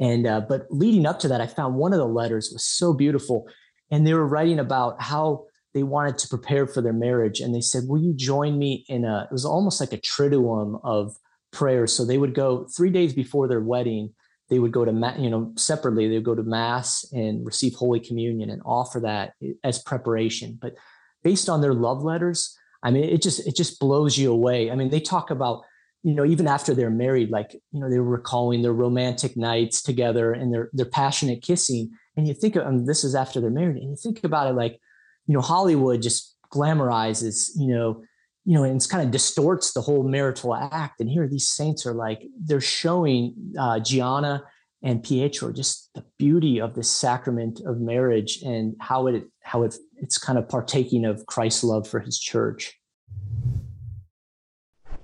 and 0.00 0.26
uh, 0.26 0.40
but 0.40 0.66
leading 0.70 1.06
up 1.06 1.18
to 1.20 1.28
that, 1.28 1.40
I 1.40 1.46
found 1.46 1.74
one 1.74 1.92
of 1.92 1.98
the 1.98 2.06
letters 2.06 2.50
was 2.52 2.64
so 2.64 2.92
beautiful, 2.92 3.46
and 3.90 4.06
they 4.06 4.14
were 4.14 4.26
writing 4.26 4.58
about 4.58 5.00
how 5.02 5.44
they 5.74 5.82
wanted 5.82 6.18
to 6.18 6.28
prepare 6.28 6.66
for 6.66 6.80
their 6.80 6.92
marriage, 6.92 7.40
and 7.40 7.54
they 7.54 7.60
said, 7.60 7.84
"Will 7.86 8.00
you 8.00 8.14
join 8.14 8.58
me 8.58 8.84
in 8.88 9.04
a?" 9.04 9.24
It 9.24 9.32
was 9.32 9.44
almost 9.44 9.80
like 9.80 9.92
a 9.92 9.98
triduum 9.98 10.80
of 10.84 11.16
prayers. 11.52 11.92
So 11.92 12.04
they 12.04 12.18
would 12.18 12.34
go 12.34 12.66
three 12.76 12.90
days 12.90 13.12
before 13.12 13.48
their 13.48 13.60
wedding. 13.60 14.12
They 14.50 14.58
would 14.58 14.72
go 14.72 14.84
to 14.84 14.92
ma- 14.92 15.16
you 15.16 15.30
know 15.30 15.52
separately. 15.56 16.08
They 16.08 16.16
would 16.16 16.24
go 16.24 16.34
to 16.34 16.42
mass 16.42 17.04
and 17.12 17.44
receive 17.44 17.74
Holy 17.74 18.00
Communion 18.00 18.50
and 18.50 18.62
offer 18.64 19.00
that 19.00 19.32
as 19.64 19.80
preparation. 19.80 20.58
But 20.60 20.74
based 21.24 21.48
on 21.48 21.60
their 21.60 21.74
love 21.74 22.02
letters, 22.02 22.56
I 22.82 22.90
mean, 22.92 23.04
it 23.04 23.20
just 23.20 23.46
it 23.46 23.56
just 23.56 23.80
blows 23.80 24.16
you 24.16 24.32
away. 24.32 24.70
I 24.70 24.76
mean, 24.76 24.90
they 24.90 25.00
talk 25.00 25.30
about 25.30 25.62
you 26.02 26.14
know, 26.14 26.24
even 26.24 26.46
after 26.46 26.74
they're 26.74 26.90
married, 26.90 27.30
like, 27.30 27.54
you 27.72 27.80
know, 27.80 27.90
they 27.90 27.98
were 27.98 28.04
recalling 28.04 28.62
their 28.62 28.72
romantic 28.72 29.36
nights 29.36 29.82
together 29.82 30.32
and 30.32 30.52
their 30.52 30.70
their 30.72 30.86
passionate 30.86 31.42
kissing. 31.42 31.90
And 32.16 32.26
you 32.26 32.34
think 32.34 32.56
of 32.56 32.66
and 32.66 32.86
this 32.86 33.04
is 33.04 33.14
after 33.14 33.40
they're 33.40 33.50
married, 33.50 33.76
and 33.76 33.90
you 33.90 33.96
think 33.96 34.24
about 34.24 34.48
it 34.48 34.54
like, 34.54 34.78
you 35.26 35.34
know, 35.34 35.40
Hollywood 35.40 36.02
just 36.02 36.36
glamorizes, 36.52 37.50
you 37.56 37.68
know, 37.74 38.02
you 38.44 38.54
know, 38.54 38.64
and 38.64 38.76
it's 38.76 38.86
kind 38.86 39.04
of 39.04 39.10
distorts 39.10 39.72
the 39.72 39.82
whole 39.82 40.02
marital 40.02 40.54
act. 40.54 41.00
And 41.00 41.10
here 41.10 41.28
these 41.28 41.48
saints 41.48 41.84
are 41.84 41.94
like, 41.94 42.22
they're 42.40 42.60
showing 42.60 43.34
uh, 43.58 43.80
Gianna 43.80 44.44
and 44.82 45.02
Pietro 45.02 45.52
just 45.52 45.90
the 45.94 46.04
beauty 46.18 46.60
of 46.60 46.74
this 46.74 46.90
sacrament 46.90 47.60
of 47.66 47.80
marriage 47.80 48.40
and 48.42 48.74
how 48.80 49.08
it 49.08 49.24
how 49.42 49.64
it 49.64 49.74
it's 49.96 50.18
kind 50.18 50.38
of 50.38 50.48
partaking 50.48 51.04
of 51.04 51.26
Christ's 51.26 51.64
love 51.64 51.88
for 51.88 52.00
his 52.00 52.18
church. 52.18 52.77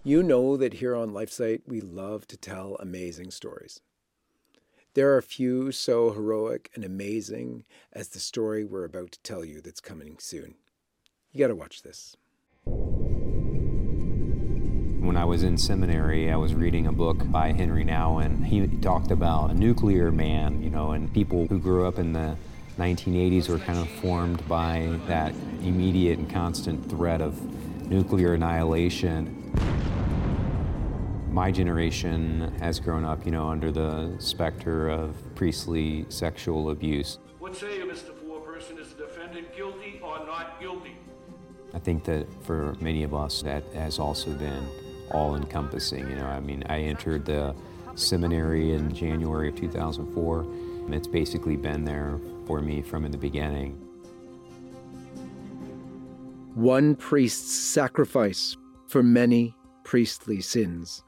You 0.06 0.22
know 0.22 0.58
that 0.58 0.74
here 0.74 0.94
on 0.94 1.12
LifeSite 1.12 1.62
we 1.66 1.80
love 1.80 2.26
to 2.26 2.36
tell 2.36 2.76
amazing 2.78 3.30
stories. 3.30 3.80
There 4.92 5.16
are 5.16 5.22
few 5.22 5.72
so 5.72 6.12
heroic 6.12 6.70
and 6.74 6.84
amazing 6.84 7.64
as 7.90 8.08
the 8.08 8.18
story 8.20 8.66
we're 8.66 8.84
about 8.84 9.12
to 9.12 9.20
tell 9.20 9.46
you 9.46 9.62
that's 9.62 9.80
coming 9.80 10.18
soon. 10.18 10.56
You 11.32 11.40
got 11.40 11.48
to 11.48 11.54
watch 11.54 11.80
this. 11.80 12.18
When 15.00 15.16
I 15.16 15.24
was 15.24 15.42
in 15.42 15.56
seminary, 15.56 16.30
I 16.30 16.36
was 16.36 16.52
reading 16.52 16.86
a 16.86 16.92
book 16.92 17.16
by 17.32 17.52
Henri 17.52 17.86
Nouwen. 17.86 18.44
He 18.44 18.66
talked 18.82 19.10
about 19.10 19.52
a 19.52 19.54
nuclear 19.54 20.12
man, 20.12 20.62
you 20.62 20.68
know, 20.68 20.92
and 20.92 21.10
people 21.14 21.46
who 21.46 21.58
grew 21.58 21.88
up 21.88 21.98
in 21.98 22.12
the 22.12 22.36
1980s 22.78 23.48
were 23.48 23.58
kind 23.58 23.78
of 23.78 23.88
formed 23.88 24.46
by 24.46 24.98
that 25.06 25.32
immediate 25.62 26.18
and 26.18 26.28
constant 26.30 26.90
threat 26.90 27.22
of 27.22 27.40
nuclear 27.86 28.34
annihilation. 28.34 29.52
My 31.30 31.50
generation 31.50 32.52
has 32.60 32.78
grown 32.78 33.04
up, 33.04 33.24
you 33.24 33.32
know, 33.32 33.48
under 33.48 33.72
the 33.72 34.14
specter 34.18 34.88
of 34.88 35.16
priestly 35.34 36.06
sexual 36.08 36.70
abuse. 36.70 37.18
What 37.40 37.56
say 37.56 37.78
you, 37.78 37.86
Mr. 37.86 38.12
Foreperson? 38.12 38.78
Is 38.78 38.94
the 38.94 39.04
defendant 39.04 39.54
guilty 39.56 40.00
or 40.02 40.24
not 40.24 40.60
guilty? 40.60 40.96
I 41.72 41.78
think 41.80 42.04
that 42.04 42.26
for 42.44 42.76
many 42.80 43.02
of 43.02 43.14
us, 43.14 43.42
that 43.42 43.64
has 43.74 43.98
also 43.98 44.30
been 44.32 44.66
all 45.10 45.34
encompassing. 45.34 46.08
You 46.08 46.16
know, 46.16 46.26
I 46.26 46.40
mean, 46.40 46.62
I 46.68 46.78
entered 46.80 47.24
the 47.24 47.54
seminary 47.96 48.72
in 48.74 48.94
January 48.94 49.48
of 49.48 49.56
2004, 49.56 50.40
and 50.40 50.94
it's 50.94 51.08
basically 51.08 51.56
been 51.56 51.84
there 51.84 52.20
for 52.46 52.60
me 52.60 52.80
from 52.80 53.10
the 53.10 53.18
beginning. 53.18 53.83
One 56.54 56.94
priest's 56.94 57.52
sacrifice 57.52 58.56
for 58.86 59.02
many 59.02 59.56
priestly 59.82 60.40
sins. 60.40 61.02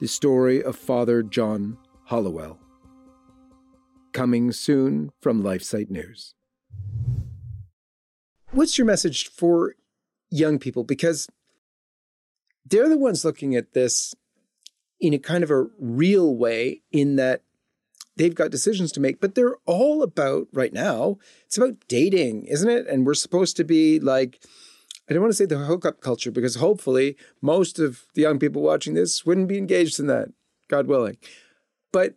The 0.00 0.08
story 0.08 0.64
of 0.64 0.76
Father 0.76 1.22
John 1.22 1.76
Hollowell. 2.04 2.58
Coming 4.12 4.50
soon 4.50 5.10
from 5.20 5.42
LifeSite 5.42 5.90
News. 5.90 6.34
What's 8.52 8.78
your 8.78 8.86
message 8.86 9.28
for 9.28 9.74
young 10.30 10.58
people? 10.58 10.84
Because 10.84 11.28
they're 12.64 12.88
the 12.88 12.96
ones 12.96 13.26
looking 13.26 13.54
at 13.54 13.74
this 13.74 14.14
in 15.00 15.12
a 15.12 15.18
kind 15.18 15.44
of 15.44 15.50
a 15.50 15.66
real 15.78 16.34
way, 16.34 16.80
in 16.92 17.16
that 17.16 17.42
they've 18.16 18.34
got 18.34 18.50
decisions 18.50 18.92
to 18.92 19.00
make, 19.00 19.20
but 19.20 19.34
they're 19.34 19.56
all 19.66 20.02
about 20.02 20.48
right 20.52 20.72
now, 20.72 21.18
it's 21.46 21.56
about 21.56 21.76
dating, 21.88 22.44
isn't 22.46 22.68
it? 22.68 22.86
And 22.86 23.06
we're 23.06 23.14
supposed 23.14 23.56
to 23.56 23.64
be 23.64 23.98
like, 24.00 24.42
I 25.08 25.14
don't 25.14 25.22
want 25.22 25.32
to 25.32 25.36
say 25.36 25.46
the 25.46 25.58
hookup 25.58 26.00
culture 26.00 26.30
because 26.30 26.56
hopefully 26.56 27.16
most 27.40 27.78
of 27.78 28.04
the 28.14 28.22
young 28.22 28.38
people 28.38 28.62
watching 28.62 28.94
this 28.94 29.26
wouldn't 29.26 29.48
be 29.48 29.58
engaged 29.58 29.98
in 29.98 30.06
that, 30.06 30.28
God 30.68 30.86
willing. 30.86 31.16
But 31.92 32.14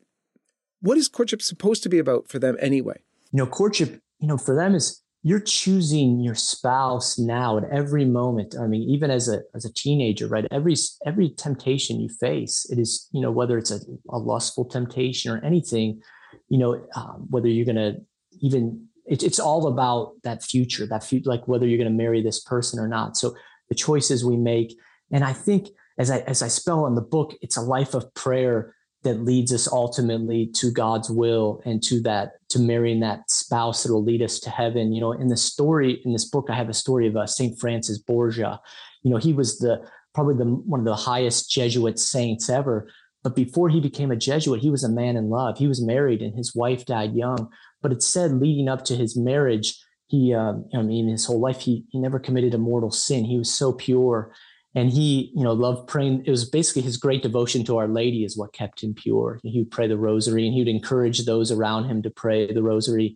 what 0.82 0.98
is 0.98 1.08
courtship 1.08 1.42
supposed 1.42 1.84
to 1.84 1.90
be 1.90 2.00
about 2.00 2.28
for 2.28 2.40
them 2.40 2.58
anyway? 2.60 3.00
You 3.32 3.38
know, 3.40 3.48
courtship, 3.48 4.00
you 4.20 4.28
know, 4.28 4.38
for 4.38 4.56
them 4.56 4.76
is 4.76 5.02
you're 5.28 5.40
choosing 5.40 6.20
your 6.20 6.36
spouse 6.36 7.18
now 7.18 7.58
at 7.58 7.64
every 7.72 8.06
moment. 8.06 8.54
I 8.60 8.68
mean 8.68 8.88
even 8.88 9.10
as 9.10 9.28
a 9.28 9.42
as 9.56 9.66
a 9.66 9.74
teenager 9.74 10.28
right? 10.28 10.46
Every 10.52 10.76
every 11.06 11.32
temptation 11.32 12.00
you 12.00 12.10
face 12.10 12.68
it 12.70 12.78
is 12.78 13.10
you 13.12 13.22
know 13.22 13.32
whether 13.32 13.58
it's 13.58 13.72
a, 13.72 13.80
a 14.10 14.20
lustful 14.20 14.66
temptation 14.66 15.32
or 15.32 15.44
anything 15.44 16.02
you 16.50 16.60
know 16.60 16.86
um, 16.96 17.26
whether 17.32 17.48
you're 17.48 17.66
going 17.66 17.76
to 17.76 17.96
even 18.42 18.88
it, 19.08 19.24
it's 19.24 19.40
all 19.40 19.66
about 19.68 20.14
that 20.24 20.44
future 20.44 20.86
that 20.86 21.04
future 21.04 21.28
like 21.28 21.48
whether 21.48 21.66
you're 21.66 21.80
going 21.80 21.92
to 21.92 22.04
marry 22.04 22.22
this 22.22 22.44
person 22.44 22.80
or 22.80 22.88
not. 22.88 23.18
So 23.18 23.36
the 23.70 23.76
choices 23.76 24.24
we 24.24 24.38
make 24.38 24.78
and 25.12 25.24
i 25.24 25.34
think 25.34 25.70
as 25.98 26.12
i 26.12 26.20
as 26.20 26.44
i 26.44 26.48
spell 26.48 26.86
in 26.86 26.94
the 26.94 27.02
book 27.02 27.34
it's 27.42 27.58
a 27.58 27.62
life 27.62 27.94
of 27.94 28.14
prayer 28.14 28.75
that 29.06 29.24
leads 29.24 29.54
us 29.54 29.72
ultimately 29.72 30.48
to 30.48 30.72
God's 30.72 31.10
will 31.10 31.62
and 31.64 31.82
to 31.84 32.02
that 32.02 32.34
to 32.50 32.60
marrying 32.60 33.00
that 33.00 33.30
spouse 33.32 33.84
that 33.84 33.94
will 33.94 34.04
lead 34.04 34.22
us 34.22 34.40
to 34.42 34.50
heaven. 34.50 34.92
You 34.92 35.00
know, 35.00 35.14
in 35.14 35.30
the 35.30 35.38
story 35.38 36.02
in 36.04 36.12
this 36.12 36.26
book, 36.26 36.48
I 36.50 36.56
have 36.56 36.70
a 36.70 36.74
story 36.74 37.08
of 37.08 37.16
uh, 37.16 37.28
Saint 37.28 37.58
Francis 37.60 38.00
Borgia. 38.00 38.60
You 39.04 39.12
know, 39.12 39.18
he 39.18 39.32
was 39.32 39.60
the 39.60 39.88
probably 40.14 40.36
the 40.36 40.46
one 40.46 40.80
of 40.80 40.86
the 40.86 40.96
highest 40.96 41.50
Jesuit 41.50 42.00
saints 42.00 42.50
ever. 42.50 42.90
But 43.24 43.36
before 43.36 43.70
he 43.70 43.80
became 43.80 44.12
a 44.12 44.16
Jesuit, 44.16 44.62
he 44.62 44.70
was 44.70 44.84
a 44.84 44.90
man 44.90 45.16
in 45.16 45.30
love. 45.30 45.58
He 45.58 45.68
was 45.68 45.82
married, 45.82 46.22
and 46.22 46.36
his 46.36 46.54
wife 46.54 46.86
died 46.86 47.16
young. 47.16 47.50
But 47.82 47.92
it 47.92 48.04
said 48.04 48.34
leading 48.34 48.68
up 48.68 48.84
to 48.86 48.96
his 48.96 49.16
marriage, 49.16 49.80
he, 50.08 50.34
uh, 50.34 50.54
I 50.76 50.82
mean, 50.82 51.08
his 51.08 51.26
whole 51.26 51.40
life, 51.40 51.62
he 51.62 51.86
he 51.92 52.00
never 52.00 52.20
committed 52.20 52.54
a 52.54 52.58
mortal 52.58 52.92
sin. 52.92 53.24
He 53.24 53.38
was 53.38 53.54
so 53.54 53.72
pure 53.72 54.34
and 54.76 54.92
he 54.92 55.32
you 55.34 55.44
know 55.44 55.54
loved 55.54 55.88
praying. 55.88 56.24
It 56.26 56.32
was 56.32 56.48
basically 56.48 56.84
his 56.84 56.98
great 56.98 57.24
devotion 57.24 57.64
to 57.66 57.78
our 57.78 57.88
lady 57.88 58.24
is 58.24 58.38
what 58.38 58.54
kept 58.54 58.84
him 58.84 58.94
pure. 58.94 59.40
He 59.42 59.60
would 59.60 59.72
pray 59.72 59.88
the 59.88 59.98
rosary 59.98 60.46
and 60.46 60.54
he 60.54 60.62
would 60.62 60.68
encourage 60.68 61.26
those 61.26 61.52
around 61.52 61.86
him 61.86 62.04
to 62.04 62.10
pray 62.10 62.52
the 62.52 62.62
rosary. 62.62 63.16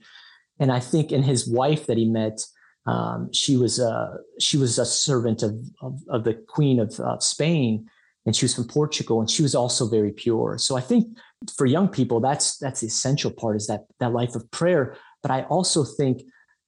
And 0.60 0.72
i 0.72 0.80
think 0.80 1.12
in 1.12 1.24
his 1.24 1.48
wife 1.48 1.86
that 1.86 1.98
he 1.98 2.06
met 2.06 2.40
um, 2.86 3.32
she 3.34 3.58
was 3.58 3.78
a 3.78 4.18
she 4.40 4.58
was 4.58 4.80
a 4.80 4.86
servant 4.86 5.44
of 5.44 5.54
of, 5.82 6.00
of 6.10 6.24
the 6.24 6.34
queen 6.34 6.80
of 6.80 7.00
uh, 7.00 7.20
spain 7.20 7.88
and 8.26 8.36
she 8.36 8.46
was 8.46 8.56
from 8.56 8.68
portugal 8.68 9.20
and 9.20 9.30
she 9.30 9.42
was 9.42 9.54
also 9.54 9.88
very 9.88 10.12
pure. 10.12 10.58
So 10.58 10.78
i 10.78 10.82
think 10.82 11.18
for 11.58 11.66
young 11.66 11.88
people 11.88 12.20
that's 12.20 12.58
that's 12.58 12.82
the 12.82 12.88
essential 12.88 13.32
part 13.32 13.58
is 13.58 13.68
that 13.68 13.86
that 14.00 14.14
life 14.14 14.36
of 14.36 14.50
prayer. 14.52 14.96
But 15.22 15.32
i 15.32 15.44
also 15.44 15.84
think 15.84 16.24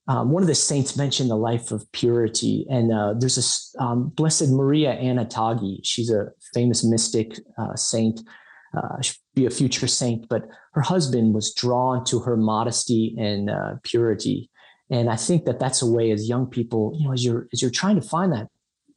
um, 0.07 0.31
one 0.31 0.41
of 0.41 0.47
the 0.47 0.55
saints 0.55 0.97
mentioned 0.97 1.29
the 1.29 1.35
life 1.35 1.71
of 1.71 1.89
purity, 1.91 2.65
and 2.69 2.91
uh, 2.91 3.13
there's 3.17 3.37
a 3.77 3.83
um, 3.83 4.09
Blessed 4.09 4.49
Maria 4.49 4.93
Anna-Taigi. 4.93 5.81
She's 5.83 6.09
a 6.09 6.29
famous 6.53 6.83
mystic 6.83 7.39
uh, 7.57 7.75
saint. 7.75 8.21
Uh, 8.75 9.01
she'd 9.01 9.17
be 9.35 9.45
a 9.45 9.51
future 9.51 9.87
saint, 9.87 10.27
but 10.27 10.47
her 10.73 10.81
husband 10.81 11.33
was 11.33 11.53
drawn 11.53 12.03
to 12.05 12.19
her 12.19 12.35
modesty 12.35 13.15
and 13.19 13.49
uh, 13.49 13.73
purity. 13.83 14.49
And 14.89 15.09
I 15.09 15.15
think 15.15 15.45
that 15.45 15.59
that's 15.59 15.81
a 15.81 15.89
way 15.89 16.11
as 16.11 16.27
young 16.27 16.47
people, 16.47 16.97
you 16.97 17.05
know, 17.05 17.13
as 17.13 17.23
you're 17.23 17.47
as 17.53 17.61
you're 17.61 17.71
trying 17.71 17.95
to 17.99 18.07
find 18.07 18.33
that 18.33 18.47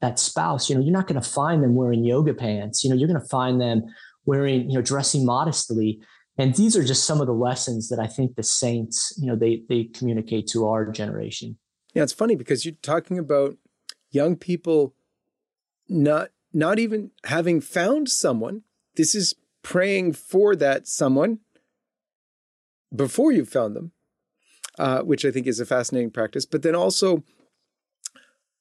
that 0.01 0.19
spouse, 0.19 0.69
you 0.69 0.75
know, 0.75 0.83
you're 0.83 0.93
not 0.93 1.07
going 1.07 1.21
to 1.21 1.29
find 1.29 1.63
them 1.63 1.75
wearing 1.75 2.05
yoga 2.05 2.35
pants. 2.35 2.83
You 2.83 2.91
know, 2.91 2.97
you're 2.97 3.09
going 3.09 3.21
to 3.21 3.29
find 3.29 3.61
them 3.61 3.85
wearing, 4.25 4.71
you 4.71 4.77
know, 4.77 4.83
dressing 4.83 5.25
modestly 5.25 6.01
and 6.37 6.55
these 6.55 6.77
are 6.77 6.85
just 6.85 7.05
some 7.05 7.21
of 7.21 7.27
the 7.27 7.33
lessons 7.33 7.89
that 7.89 8.01
I 8.01 8.07
think 8.07 8.35
the 8.35 8.43
saints, 8.43 9.17
you 9.21 9.27
know, 9.27 9.37
they 9.37 9.63
they 9.69 9.85
communicate 9.85 10.47
to 10.49 10.67
our 10.67 10.91
generation. 10.91 11.59
Yeah, 11.95 12.03
it's 12.03 12.13
funny 12.13 12.35
because 12.35 12.65
you're 12.65 12.75
talking 12.83 13.19
about 13.19 13.57
young 14.11 14.37
people 14.37 14.95
not 15.89 16.31
not 16.53 16.79
even 16.79 17.11
having 17.25 17.61
found 17.61 18.09
someone. 18.09 18.63
This 18.97 19.15
is 19.15 19.35
praying 19.63 20.13
for 20.13 20.57
that 20.57 20.89
someone 20.89 21.39
before 22.95 23.33
you've 23.33 23.49
found 23.49 23.75
them, 23.75 23.93
uh, 24.79 25.01
which 25.03 25.25
I 25.25 25.31
think 25.31 25.47
is 25.47 25.61
a 25.61 25.67
fascinating 25.67 26.11
practice. 26.11 26.47
But 26.47 26.63
then 26.63 26.75
also, 26.75 27.25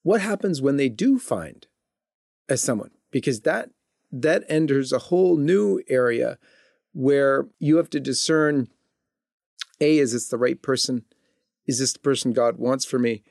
what 0.04 0.22
happens 0.22 0.62
when 0.62 0.78
they 0.78 0.90
do 0.90 1.18
find 1.20 1.66
as 2.48 2.62
someone? 2.62 2.92
Because 3.12 3.42
that 3.42 3.70
that 4.12 4.44
enters 4.48 4.92
a 4.92 5.00
whole 5.00 5.38
new 5.38 5.82
area 5.88 6.38
where 6.94 7.48
you 7.60 7.78
have 7.78 7.90
to 7.92 8.00
discern 8.00 8.70
A, 9.82 9.98
is 9.98 10.14
this 10.14 10.28
the 10.28 10.38
right 10.38 10.62
person? 10.62 11.04
Is 11.68 11.80
this 11.80 11.94
the 11.94 12.00
person 12.00 12.34
God 12.34 12.58
wants 12.58 12.86
for 12.86 13.00
me? 13.00 13.24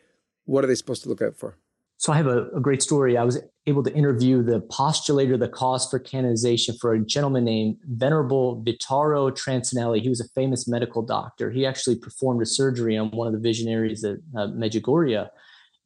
What 0.45 0.65
are 0.65 0.67
they 0.67 0.75
supposed 0.75 1.03
to 1.05 1.09
look 1.09 1.23
out 1.23 1.37
for? 1.37 1.57
So 1.99 2.13
I 2.13 2.17
have 2.17 2.27
a, 2.27 2.49
a 2.49 2.61
great 2.61 2.83
story. 2.83 3.17
I 3.17 3.23
was 3.23 3.41
able 3.69 3.85
to 3.85 3.95
interview 3.95 4.43
the 4.43 4.61
postulator, 4.63 5.39
the 5.39 5.49
cause 5.49 5.89
for 5.89 6.01
canonization 6.01 6.77
for 6.81 6.95
a 6.95 6.99
gentleman 6.99 7.45
named 7.45 7.77
Venerable 7.85 8.61
Vittorio 8.63 9.31
Trancanelli. 9.31 10.01
He 10.01 10.09
was 10.09 10.21
a 10.21 10.29
famous 10.35 10.67
medical 10.67 11.03
doctor. 11.03 11.53
He 11.53 11.65
actually 11.65 11.95
performed 11.95 12.43
a 12.43 12.47
surgery 12.47 12.99
on 12.99 13.11
one 13.11 13.29
of 13.29 13.33
the 13.33 13.39
visionaries 13.39 14.03
at 14.03 14.17
uh, 14.37 14.49
Medjugorje. 14.49 15.29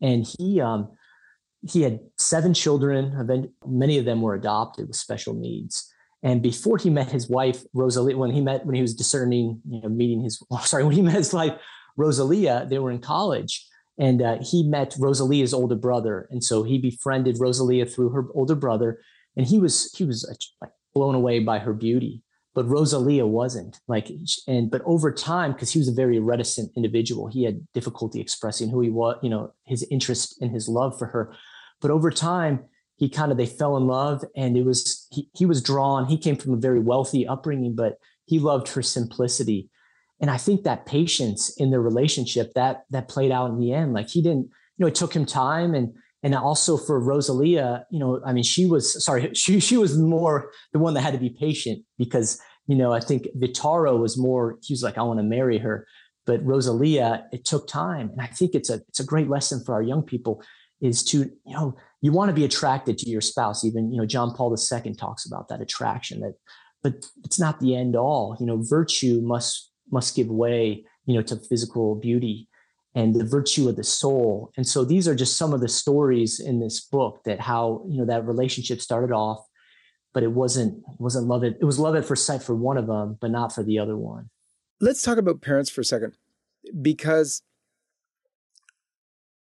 And 0.01 0.27
he, 0.39 0.59
um, 0.59 0.91
he 1.69 1.83
had 1.83 2.01
seven 2.17 2.55
children. 2.55 3.53
Many 3.67 3.99
of 3.99 4.07
them 4.07 4.23
were 4.23 4.35
adopted 4.35 4.89
with 4.89 4.97
special 4.97 5.35
needs. 5.35 5.93
And 6.27 6.43
before 6.43 6.77
he 6.77 6.91
met 6.91 7.13
his 7.13 7.29
wife, 7.29 7.63
Rosalia, 7.73 8.17
when 8.17 8.33
he 8.33 8.41
met, 8.41 8.67
when 8.67 8.75
he 8.75 8.83
was 8.83 8.97
discerning, 8.97 9.61
you 9.71 9.81
know, 9.81 9.89
meeting 9.89 10.25
his, 10.25 10.43
sorry, 10.63 10.83
when 10.83 10.93
he 10.93 11.01
met 11.01 11.15
his 11.15 11.33
wife, 11.33 11.53
Rosalia, 11.97 12.67
they 12.69 12.81
were 12.81 12.91
in 12.91 12.99
college. 12.99 13.65
And 13.97 14.21
uh, 14.21 14.39
he 14.43 14.65
met 14.65 14.97
Rosalia's 14.99 15.55
older 15.55 15.77
brother. 15.77 16.27
And 16.33 16.43
so 16.43 16.65
he 16.65 16.79
befriended 16.79 17.39
Rosalia 17.39 17.87
through 17.87 18.09
her 18.09 18.27
older 18.35 18.57
brother. 18.57 19.01
And 19.37 19.47
he 19.47 19.61
was, 19.61 19.95
he 19.97 20.05
was 20.05 20.29
uh, 20.29 20.35
like 20.61 20.73
blown 20.95 21.15
away 21.15 21.39
by 21.39 21.61
her 21.61 21.73
beauty. 21.73 22.25
But 22.57 22.69
Rosalia 22.69 23.25
wasn't 23.25 23.79
like, 23.87 24.11
and 24.49 24.69
but 24.69 24.83
over 24.85 25.13
time, 25.13 25.53
because 25.53 25.71
he 25.71 25.79
was 25.79 25.89
a 25.89 25.93
very 25.93 26.19
reticent 26.19 26.73
individual, 26.75 27.29
he 27.29 27.45
had 27.45 27.65
difficulty 27.73 28.21
expressing 28.21 28.69
who 28.69 28.81
he 28.81 28.91
was, 28.91 29.17
you 29.23 29.31
know, 29.31 29.53
his 29.65 29.87
interest 29.93 30.41
and 30.41 30.51
his 30.51 30.69
love 30.69 30.99
for 30.99 31.07
her. 31.07 31.35
but 31.81 31.93
over 31.93 32.11
time, 32.11 32.65
he 32.97 33.11
kind 33.11 33.31
of 33.31 33.39
they 33.39 33.47
fell 33.47 33.77
in 33.77 33.87
love, 33.87 34.25
and 34.35 34.57
it 34.57 34.65
was 34.65 34.96
he 35.11 35.29
he 35.35 35.47
was 35.47 35.63
drawn. 35.63 36.07
He 36.07 36.19
came 36.19 36.37
from 36.37 36.55
a 36.55 36.59
very 36.59 36.81
wealthy 36.81 37.27
upbringing, 37.27 37.75
but 37.75 37.95
he 38.27 38.39
loved 38.39 38.69
her 38.69 38.83
simplicity, 38.83 39.69
and 40.21 40.31
I 40.31 40.37
think 40.37 40.65
that 40.65 40.87
patience 40.87 41.55
in 41.57 41.71
their 41.71 41.81
relationship 41.81 42.53
that 42.55 42.85
that 42.91 43.09
played 43.09 43.31
out 43.31 43.51
in 43.51 43.59
the 43.59 43.73
end. 43.73 43.93
Like 43.93 44.09
he 44.09 44.23
didn't, 44.23 44.47
you 44.77 44.81
know, 44.81 44.87
it 44.87 44.95
took 44.95 45.15
him 45.15 45.27
time 45.27 45.75
and 45.75 45.93
and 46.23 46.35
also 46.35 46.77
for 46.77 46.99
Rosalia, 46.99 47.87
you 47.91 48.01
know, 48.01 48.21
I 48.27 48.33
mean, 48.33 48.43
she 48.43 48.67
was 48.67 49.05
sorry, 49.05 49.31
she 49.35 49.61
she 49.61 49.77
was 49.77 49.97
more 49.97 50.51
the 50.73 50.79
one 50.79 50.95
that 50.95 51.03
had 51.03 51.15
to 51.15 51.21
be 51.21 51.31
patient 51.31 51.85
because 51.99 52.41
you 52.67 52.77
know 52.77 52.93
I 52.93 53.01
think 53.01 53.29
Vittorio 53.35 53.97
was 53.97 54.19
more. 54.19 54.59
He 54.63 54.73
was 54.73 54.83
like, 54.83 54.99
I 54.99 55.03
want 55.03 55.21
to 55.21 55.25
marry 55.25 55.59
her, 55.59 55.87
but 56.25 56.45
Rosalia, 56.45 57.25
it 57.33 57.45
took 57.45 57.69
time, 57.69 58.11
and 58.11 58.21
I 58.21 58.27
think 58.27 58.55
it's 58.55 58.71
a 58.71 58.81
it's 58.89 59.01
a 59.01 59.05
great 59.05 59.29
lesson 59.29 59.63
for 59.65 59.75
our 59.75 59.83
young 59.83 60.03
people 60.03 60.43
is 60.81 61.03
to 61.05 61.19
you 61.19 61.55
know 61.55 61.77
you 62.03 62.13
want 62.13 62.29
to 62.29 62.35
be 62.35 62.45
attracted 62.45 62.99
to 62.99 63.11
your 63.11 63.21
spouse. 63.21 63.65
Even 63.65 63.93
you 63.93 63.99
know 63.99 64.07
John 64.07 64.35
Paul 64.35 64.55
II 64.55 64.95
talks 64.95 65.27
about 65.27 65.49
that 65.49 65.61
attraction 65.61 66.21
that, 66.21 66.35
but 66.83 67.07
it's 67.25 67.41
not 67.41 67.61
the 67.61 67.75
end 67.75 67.97
all. 67.97 68.37
You 68.39 68.47
know, 68.47 68.59
virtue 68.63 69.21
must 69.23 69.71
must 69.91 70.17
give 70.17 70.29
way 70.29 70.85
you 71.07 71.15
know 71.15 71.23
to 71.23 71.37
physical 71.37 71.95
beauty 71.95 72.49
and 72.97 73.15
the 73.15 73.25
virtue 73.25 73.69
of 73.69 73.77
the 73.77 73.85
soul. 73.85 74.51
And 74.57 74.67
so 74.67 74.83
these 74.83 75.07
are 75.07 75.15
just 75.15 75.37
some 75.37 75.53
of 75.53 75.61
the 75.61 75.69
stories 75.69 76.41
in 76.41 76.61
this 76.61 76.81
book 76.81 77.21
that 77.27 77.39
how, 77.39 77.85
you 77.87 77.99
know, 77.99 78.07
that 78.07 78.25
relationship 78.25 78.81
started 78.81 79.13
off, 79.13 79.45
but 80.15 80.23
it 80.23 80.33
wasn't 80.33 80.83
wasn't 80.99 81.27
love 81.27 81.45
it. 81.45 81.59
It 81.61 81.67
was 81.67 81.79
love 81.79 81.95
at 81.95 82.07
first 82.07 82.25
sight 82.25 82.43
for 82.43 82.57
one 82.57 82.79
of 82.79 82.87
them, 82.87 83.19
but 83.21 83.31
not 83.31 83.55
for 83.55 83.63
the 83.63 83.79
other 83.79 83.99
one. 83.99 84.31
Let's 84.81 85.03
talk 85.03 85.19
about 85.19 85.43
parents 85.43 85.69
for 85.69 85.83
a 85.83 85.85
second, 85.85 86.17
because 86.81 87.43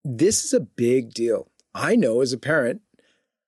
this 0.04 0.44
is 0.44 0.54
a 0.54 0.60
big 0.60 1.14
deal. 1.14 1.50
I 1.74 1.96
know 1.96 2.22
as 2.22 2.34
a 2.34 2.38
parent, 2.38 2.82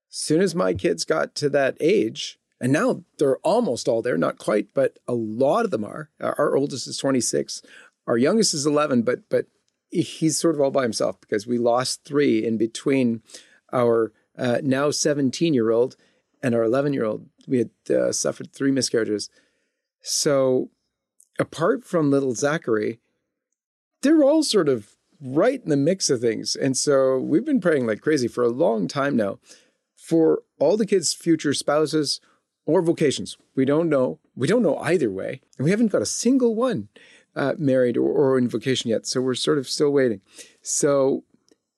soon 0.10 0.42
as 0.42 0.56
my 0.56 0.74
kids 0.74 1.06
got 1.06 1.36
to 1.36 1.50
that 1.50 1.78
age, 1.80 2.40
and 2.60 2.72
now 2.72 3.04
they're 3.18 3.38
almost 3.38 3.88
all 3.88 4.02
there, 4.02 4.18
not 4.18 4.38
quite, 4.38 4.74
but 4.74 4.98
a 5.08 5.14
lot 5.14 5.66
of 5.66 5.72
them 5.72 5.84
are. 5.84 6.10
Our 6.22 6.56
oldest 6.56 6.88
is 6.88 6.98
26. 6.98 7.62
Our 8.08 8.18
youngest 8.18 8.54
is 8.54 8.66
11, 8.66 9.04
but 9.04 9.30
but 9.30 9.48
he's 9.90 10.40
sort 10.40 10.56
of 10.56 10.62
all 10.62 10.72
by 10.72 10.84
himself 10.84 11.20
because 11.22 11.46
we 11.46 11.58
lost 11.58 12.06
three 12.06 12.46
in 12.46 12.58
between 12.58 13.22
our 13.74 14.12
uh, 14.38 14.60
now 14.64 14.92
17 14.92 15.54
year 15.54 15.72
old 15.72 15.96
and 16.42 16.56
our 16.56 16.64
11 16.64 16.94
year 16.94 17.06
old. 17.06 17.28
We 17.48 17.60
had 17.60 17.70
uh, 17.90 18.12
suffered 18.12 18.54
three 18.54 18.72
miscarriages. 18.72 19.30
So, 20.02 20.70
apart 21.40 21.84
from 21.84 22.12
little 22.12 22.36
Zachary, 22.36 23.00
they're 24.02 24.24
all 24.24 24.44
sort 24.44 24.70
of 24.70 24.95
right 25.26 25.62
in 25.62 25.70
the 25.70 25.78
mix 25.78 26.10
of 26.10 26.22
things. 26.22 26.56
And 26.56 26.78
so, 26.78 27.18
we've 27.18 27.46
been 27.46 27.62
praying 27.62 27.88
like 27.88 28.02
crazy 28.02 28.28
for 28.28 28.44
a 28.44 28.50
long 28.50 28.88
time 28.88 29.16
now 29.16 29.40
for 29.96 30.44
all 30.60 30.78
the 30.78 30.86
kids' 30.86 31.14
future 31.14 31.54
spouses 31.54 32.22
or 32.66 32.82
vocations. 32.82 33.38
We 33.56 33.66
don't 33.66 33.90
know. 33.90 34.20
We 34.36 34.48
don't 34.48 34.62
know 34.62 34.78
either 34.78 35.10
way. 35.10 35.42
And 35.58 35.66
we 35.66 35.72
haven't 35.72 35.92
got 35.92 36.02
a 36.02 36.06
single 36.06 36.56
one 36.56 36.90
uh, 37.36 37.54
married 37.58 37.98
or, 37.98 38.10
or 38.10 38.38
in 38.38 38.48
vocation 38.48 38.90
yet. 38.90 39.06
So 39.06 39.22
we're 39.22 39.36
sort 39.36 39.58
of 39.58 39.68
still 39.68 39.92
waiting. 39.92 40.22
So 40.62 41.24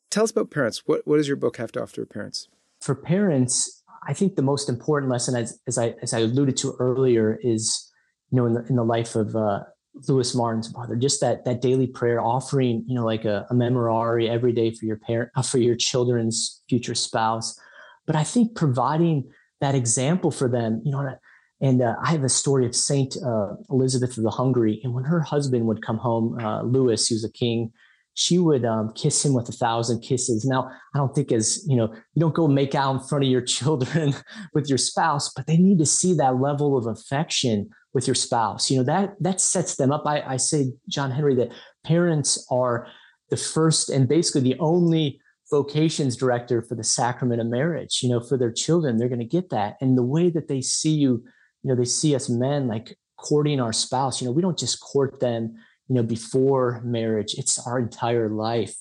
tell 0.10 0.24
us 0.24 0.32
about 0.32 0.51
parents. 0.51 0.84
What, 0.86 1.08
what 1.08 1.18
does 1.18 1.27
your 1.27 1.38
book 1.38 1.58
have 1.58 1.72
to 1.74 1.82
offer 1.82 2.06
parents? 2.06 2.48
For 2.82 2.96
parents, 2.96 3.84
I 4.08 4.13
think 4.13 4.36
the 4.36 4.42
most 4.42 4.70
important 4.70 5.12
lesson, 5.12 5.36
as, 5.36 5.60
as 5.68 5.77
I 5.77 5.96
as 6.01 6.13
I 6.13 6.20
alluded 6.20 6.58
to 6.58 6.75
earlier, 6.80 7.39
is 7.42 7.92
you 8.30 8.38
know 8.38 8.46
in 8.46 8.54
the 8.54 8.66
in 8.68 8.75
the 8.75 8.84
life 8.84 9.16
of 9.16 9.36
uh, 9.36 9.63
Louis 10.08 10.36
Martin's 10.36 10.74
mother, 10.74 10.96
just 10.96 11.22
that 11.22 11.46
that 11.46 11.62
daily 11.62 11.88
prayer, 11.88 12.22
offering 12.22 12.84
you 12.88 12.96
know 12.96 13.06
like 13.06 13.25
a, 13.25 13.46
a 13.50 14.27
every 14.30 14.54
day 14.54 14.72
for 14.72 14.86
your 14.86 14.98
parent 14.98 15.32
uh, 15.36 15.42
for 15.42 15.58
your 15.58 15.75
children's 15.75 16.63
future 16.70 16.96
spouse. 16.96 17.60
But 18.06 18.16
I 18.16 18.24
think 18.24 18.56
providing 18.56 19.30
that 19.62 19.75
example 19.75 20.32
for 20.32 20.48
them, 20.48 20.82
you 20.86 20.92
know, 20.92 21.18
and 21.62 21.82
uh, 21.82 21.96
I 22.01 22.12
have 22.12 22.24
a 22.24 22.30
story 22.30 22.66
of 22.66 22.75
Saint 22.75 23.18
uh, 23.24 23.56
Elizabeth 23.70 24.18
of 24.18 24.24
the 24.24 24.30
Hungary. 24.30 24.80
And 24.84 24.94
when 24.94 25.04
her 25.04 25.22
husband 25.22 25.66
would 25.66 25.84
come 25.84 25.98
home, 25.98 26.39
uh, 26.39 26.62
Louis, 26.62 27.08
who's 27.08 27.24
a 27.24 27.32
king, 27.32 27.72
she 28.13 28.39
would 28.39 28.66
um, 28.66 28.92
kiss 28.94 29.24
him 29.24 29.33
with 29.33 29.50
a 29.50 29.51
thousand 29.51 30.01
kisses. 30.01 30.46
Now, 30.46 30.72
I 30.94 30.98
don't 30.98 31.14
think 31.14 31.31
as 31.31 31.64
you 31.68 31.75
know, 31.75 31.94
you 32.14 32.20
don't 32.20 32.33
go 32.33 32.48
make 32.48 32.75
out 32.75 32.96
in 32.96 33.00
front 33.07 33.24
of 33.24 33.29
your 33.29 33.42
children 33.57 34.16
with 34.53 34.70
your 34.70 34.77
spouse, 34.77 35.31
but 35.36 35.48
they 35.48 35.57
need 35.57 35.79
to 35.79 35.86
see 35.86 36.14
that 36.16 36.40
level 36.40 36.77
of 36.77 36.86
affection 36.88 37.70
with 37.98 38.05
your 38.07 38.16
spouse. 38.16 38.70
You 38.70 38.77
know 38.77 38.83
that 38.83 39.16
that 39.22 39.42
sets 39.42 39.75
them 39.75 39.92
up. 39.92 40.03
I, 40.05 40.22
I 40.22 40.38
say, 40.38 40.68
John 40.88 41.10
Henry, 41.10 41.33
that 41.36 41.51
parents 41.83 42.46
are 42.51 42.88
the 43.31 43.38
first 43.38 43.90
and 43.90 44.07
basically 44.07 44.42
the 44.42 44.60
only 44.60 45.20
vocations 45.50 46.16
director 46.16 46.62
for 46.62 46.75
the 46.75 46.83
sacrament 46.83 47.42
of 47.42 47.48
marriage. 47.48 48.01
You 48.03 48.10
know, 48.10 48.20
for 48.20 48.38
their 48.38 48.51
children, 48.51 48.98
they're 48.98 49.10
going 49.10 49.18
to 49.18 49.25
get 49.25 49.50
that, 49.50 49.77
and 49.81 49.98
the 49.98 50.03
way 50.03 50.29
that 50.29 50.48
they 50.48 50.62
see 50.62 50.94
you 50.94 51.24
you 51.64 51.70
know 51.70 51.75
they 51.75 51.86
see 51.86 52.16
us 52.16 52.29
men 52.29 52.68
like 52.68 52.96
courting 53.18 53.60
our 53.60 53.74
spouse 53.74 54.22
you 54.22 54.27
know 54.27 54.31
we 54.31 54.44
don't 54.44 54.60
just 54.60 54.79
court 54.79 55.20
them 55.20 55.55
you 55.90 55.96
know 55.96 56.03
before 56.03 56.81
marriage 56.86 57.33
it's 57.36 57.57
our 57.68 57.79
entire 57.79 58.29
life 58.29 58.75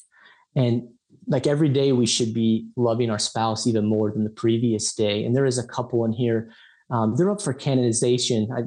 and 0.55 0.87
like 1.27 1.47
every 1.47 1.71
day 1.71 1.91
we 1.93 2.07
should 2.07 2.35
be 2.35 2.69
loving 2.77 3.11
our 3.11 3.19
spouse 3.19 3.67
even 3.67 3.87
more 3.87 4.13
than 4.13 4.25
the 4.25 4.31
previous 4.45 4.95
day 4.95 5.25
and 5.25 5.35
there 5.35 5.47
is 5.47 5.59
a 5.59 5.67
couple 5.67 6.05
in 6.05 6.13
here 6.13 6.53
um, 6.91 7.17
they're 7.17 7.31
up 7.31 7.43
for 7.43 7.55
canonization 7.55 8.47
I, 8.55 8.61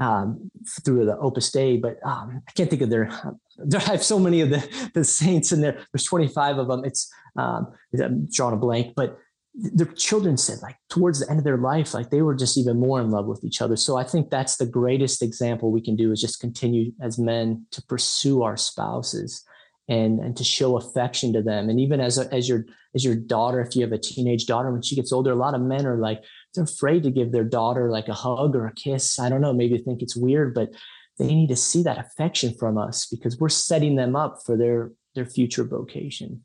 um, 0.00 0.50
through 0.84 1.04
the 1.04 1.16
opus 1.18 1.50
dei 1.50 1.76
but 1.76 1.98
um, 2.04 2.42
i 2.48 2.52
can't 2.52 2.70
think 2.70 2.82
of 2.82 2.90
their 2.90 3.10
there, 3.58 3.80
i 3.80 3.92
have 3.92 4.02
so 4.02 4.18
many 4.18 4.40
of 4.40 4.50
the, 4.50 4.90
the 4.94 5.04
saints 5.04 5.52
in 5.52 5.60
there. 5.60 5.78
There's 5.92 6.04
25 6.04 6.58
of 6.58 6.68
them 6.68 6.84
it's 6.84 7.10
um, 7.36 7.72
i'm 8.02 8.28
drawing 8.30 8.54
a 8.54 8.58
blank 8.58 8.94
but 8.96 9.18
their 9.54 9.86
children 9.86 10.36
said 10.36 10.58
like 10.62 10.76
towards 10.88 11.20
the 11.20 11.28
end 11.28 11.38
of 11.38 11.44
their 11.44 11.58
life 11.58 11.92
like 11.92 12.10
they 12.10 12.22
were 12.22 12.34
just 12.34 12.56
even 12.56 12.80
more 12.80 13.00
in 13.00 13.10
love 13.10 13.26
with 13.26 13.44
each 13.44 13.60
other. 13.60 13.76
So 13.76 13.96
i 13.96 14.04
think 14.04 14.30
that's 14.30 14.56
the 14.56 14.66
greatest 14.66 15.22
example 15.22 15.70
we 15.70 15.82
can 15.82 15.96
do 15.96 16.10
is 16.10 16.20
just 16.20 16.40
continue 16.40 16.92
as 17.02 17.18
men 17.18 17.66
to 17.72 17.82
pursue 17.82 18.42
our 18.42 18.56
spouses 18.56 19.44
and 19.88 20.20
and 20.20 20.36
to 20.36 20.44
show 20.44 20.76
affection 20.78 21.32
to 21.34 21.42
them. 21.42 21.68
And 21.68 21.78
even 21.80 22.00
as 22.00 22.16
a, 22.16 22.32
as 22.32 22.48
your 22.48 22.64
as 22.94 23.04
your 23.04 23.14
daughter 23.14 23.60
if 23.60 23.76
you 23.76 23.82
have 23.82 23.92
a 23.92 23.98
teenage 23.98 24.46
daughter 24.46 24.72
when 24.72 24.82
she 24.82 24.96
gets 24.96 25.12
older 25.12 25.32
a 25.32 25.36
lot 25.36 25.54
of 25.54 25.60
men 25.60 25.86
are 25.86 25.98
like 25.98 26.22
they're 26.54 26.64
afraid 26.64 27.02
to 27.02 27.10
give 27.10 27.32
their 27.32 27.44
daughter 27.44 27.90
like 27.90 28.08
a 28.08 28.14
hug 28.14 28.54
or 28.54 28.66
a 28.66 28.74
kiss. 28.74 29.18
I 29.18 29.28
don't 29.28 29.40
know 29.40 29.52
maybe 29.52 29.78
think 29.78 30.02
it's 30.02 30.16
weird 30.16 30.54
but 30.54 30.70
they 31.18 31.26
need 31.26 31.48
to 31.48 31.56
see 31.56 31.82
that 31.82 31.98
affection 31.98 32.54
from 32.54 32.78
us 32.78 33.06
because 33.06 33.38
we're 33.38 33.48
setting 33.48 33.96
them 33.96 34.16
up 34.16 34.38
for 34.44 34.56
their 34.56 34.92
their 35.14 35.26
future 35.26 35.64
vocation 35.64 36.44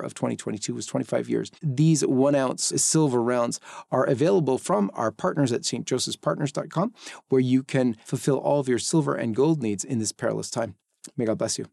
of 0.00 0.14
2022 0.14 0.74
was 0.74 0.86
25 0.86 1.28
years. 1.28 1.50
These 1.62 2.06
one 2.06 2.34
ounce 2.34 2.72
silver 2.82 3.22
rounds 3.22 3.60
are 3.90 4.04
available 4.04 4.58
from 4.58 4.90
our 4.94 5.10
partners 5.10 5.52
at 5.52 5.62
stjosephspartners.com, 5.62 6.94
where 7.28 7.40
you 7.40 7.62
can 7.62 7.96
fulfill 8.04 8.38
all 8.38 8.60
of 8.60 8.68
your 8.68 8.78
silver 8.78 9.14
and 9.14 9.34
gold 9.34 9.62
needs 9.62 9.84
in 9.84 9.98
this 9.98 10.12
perilous 10.12 10.50
time. 10.50 10.74
May 11.16 11.24
God 11.24 11.38
bless 11.38 11.58
you. 11.58 11.66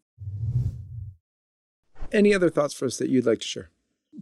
Any 2.12 2.34
other 2.34 2.50
thoughts 2.50 2.74
for 2.74 2.86
us 2.86 2.96
that 2.98 3.10
you'd 3.10 3.26
like 3.26 3.40
to 3.40 3.46
share? 3.46 3.70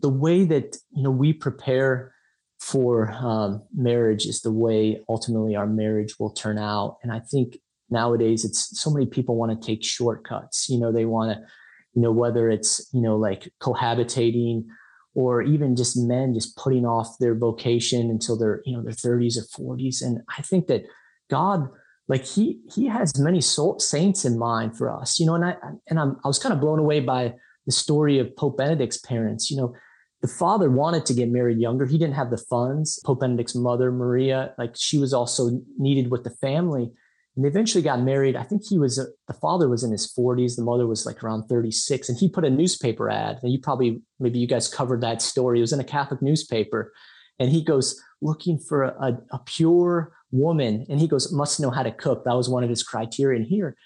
The 0.00 0.08
way 0.08 0.44
that 0.44 0.76
you 0.90 1.02
know 1.02 1.10
we 1.10 1.32
prepare 1.32 2.12
for 2.58 3.10
um, 3.12 3.62
marriage 3.74 4.26
is 4.26 4.40
the 4.40 4.52
way 4.52 5.02
ultimately 5.08 5.54
our 5.56 5.66
marriage 5.66 6.18
will 6.18 6.30
turn 6.30 6.58
out, 6.58 6.98
and 7.02 7.12
I 7.12 7.20
think 7.20 7.58
nowadays 7.90 8.44
it's 8.44 8.80
so 8.80 8.90
many 8.90 9.06
people 9.06 9.36
want 9.36 9.60
to 9.60 9.66
take 9.66 9.84
shortcuts. 9.84 10.68
You 10.68 10.80
know, 10.80 10.90
they 10.90 11.04
want 11.04 11.38
to 11.38 11.46
you 11.96 12.02
know, 12.02 12.12
whether 12.12 12.50
it's, 12.50 12.88
you 12.92 13.00
know, 13.00 13.16
like 13.16 13.50
cohabitating 13.60 14.66
or 15.14 15.40
even 15.40 15.74
just 15.74 15.96
men 15.96 16.34
just 16.34 16.54
putting 16.58 16.84
off 16.84 17.16
their 17.18 17.34
vocation 17.34 18.10
until 18.10 18.38
they're, 18.38 18.60
you 18.66 18.76
know, 18.76 18.82
their 18.82 18.92
30s 18.92 19.36
or 19.38 19.76
40s. 19.76 20.02
And 20.02 20.20
I 20.38 20.42
think 20.42 20.66
that 20.66 20.82
God, 21.30 21.68
like 22.06 22.24
he 22.24 22.60
he 22.72 22.86
has 22.86 23.18
many 23.18 23.40
soul, 23.40 23.80
saints 23.80 24.26
in 24.26 24.38
mind 24.38 24.76
for 24.76 24.94
us, 24.94 25.18
you 25.18 25.24
know, 25.24 25.34
and 25.34 25.44
I 25.44 25.56
and 25.88 25.98
I'm 25.98 26.18
I 26.22 26.28
was 26.28 26.38
kind 26.38 26.52
of 26.52 26.60
blown 26.60 26.78
away 26.78 27.00
by 27.00 27.32
the 27.64 27.72
story 27.72 28.18
of 28.18 28.36
Pope 28.36 28.58
Benedict's 28.58 28.98
parents. 28.98 29.50
You 29.50 29.56
know, 29.56 29.74
the 30.20 30.28
father 30.28 30.70
wanted 30.70 31.06
to 31.06 31.14
get 31.14 31.30
married 31.30 31.58
younger. 31.58 31.86
He 31.86 31.96
didn't 31.96 32.14
have 32.14 32.30
the 32.30 32.44
funds. 32.50 33.00
Pope 33.06 33.20
Benedict's 33.20 33.54
mother, 33.54 33.90
Maria, 33.90 34.54
like 34.58 34.74
she 34.76 34.98
was 34.98 35.14
also 35.14 35.62
needed 35.78 36.10
with 36.10 36.24
the 36.24 36.30
family. 36.30 36.92
And 37.36 37.44
they 37.44 37.48
eventually 37.48 37.82
got 37.82 38.00
married. 38.00 38.34
I 38.34 38.42
think 38.42 38.62
he 38.66 38.78
was, 38.78 38.98
a, 38.98 39.04
the 39.28 39.34
father 39.34 39.68
was 39.68 39.84
in 39.84 39.92
his 39.92 40.10
40s, 40.12 40.56
the 40.56 40.62
mother 40.62 40.86
was 40.86 41.04
like 41.04 41.22
around 41.22 41.44
36. 41.44 42.08
And 42.08 42.18
he 42.18 42.30
put 42.30 42.46
a 42.46 42.50
newspaper 42.50 43.10
ad, 43.10 43.38
and 43.42 43.52
you 43.52 43.60
probably, 43.60 44.00
maybe 44.18 44.38
you 44.38 44.46
guys 44.46 44.68
covered 44.68 45.02
that 45.02 45.20
story. 45.20 45.58
It 45.58 45.62
was 45.62 45.72
in 45.72 45.80
a 45.80 45.84
Catholic 45.84 46.22
newspaper. 46.22 46.92
And 47.38 47.50
he 47.50 47.62
goes, 47.62 48.02
looking 48.22 48.58
for 48.58 48.84
a, 48.84 49.18
a 49.30 49.38
pure 49.44 50.12
woman. 50.30 50.86
And 50.88 50.98
he 50.98 51.06
goes, 51.06 51.30
must 51.30 51.60
know 51.60 51.70
how 51.70 51.82
to 51.82 51.92
cook. 51.92 52.24
That 52.24 52.36
was 52.36 52.48
one 52.48 52.64
of 52.64 52.70
his 52.70 52.82
criteria. 52.82 53.38
And 53.38 53.46
here, 53.46 53.76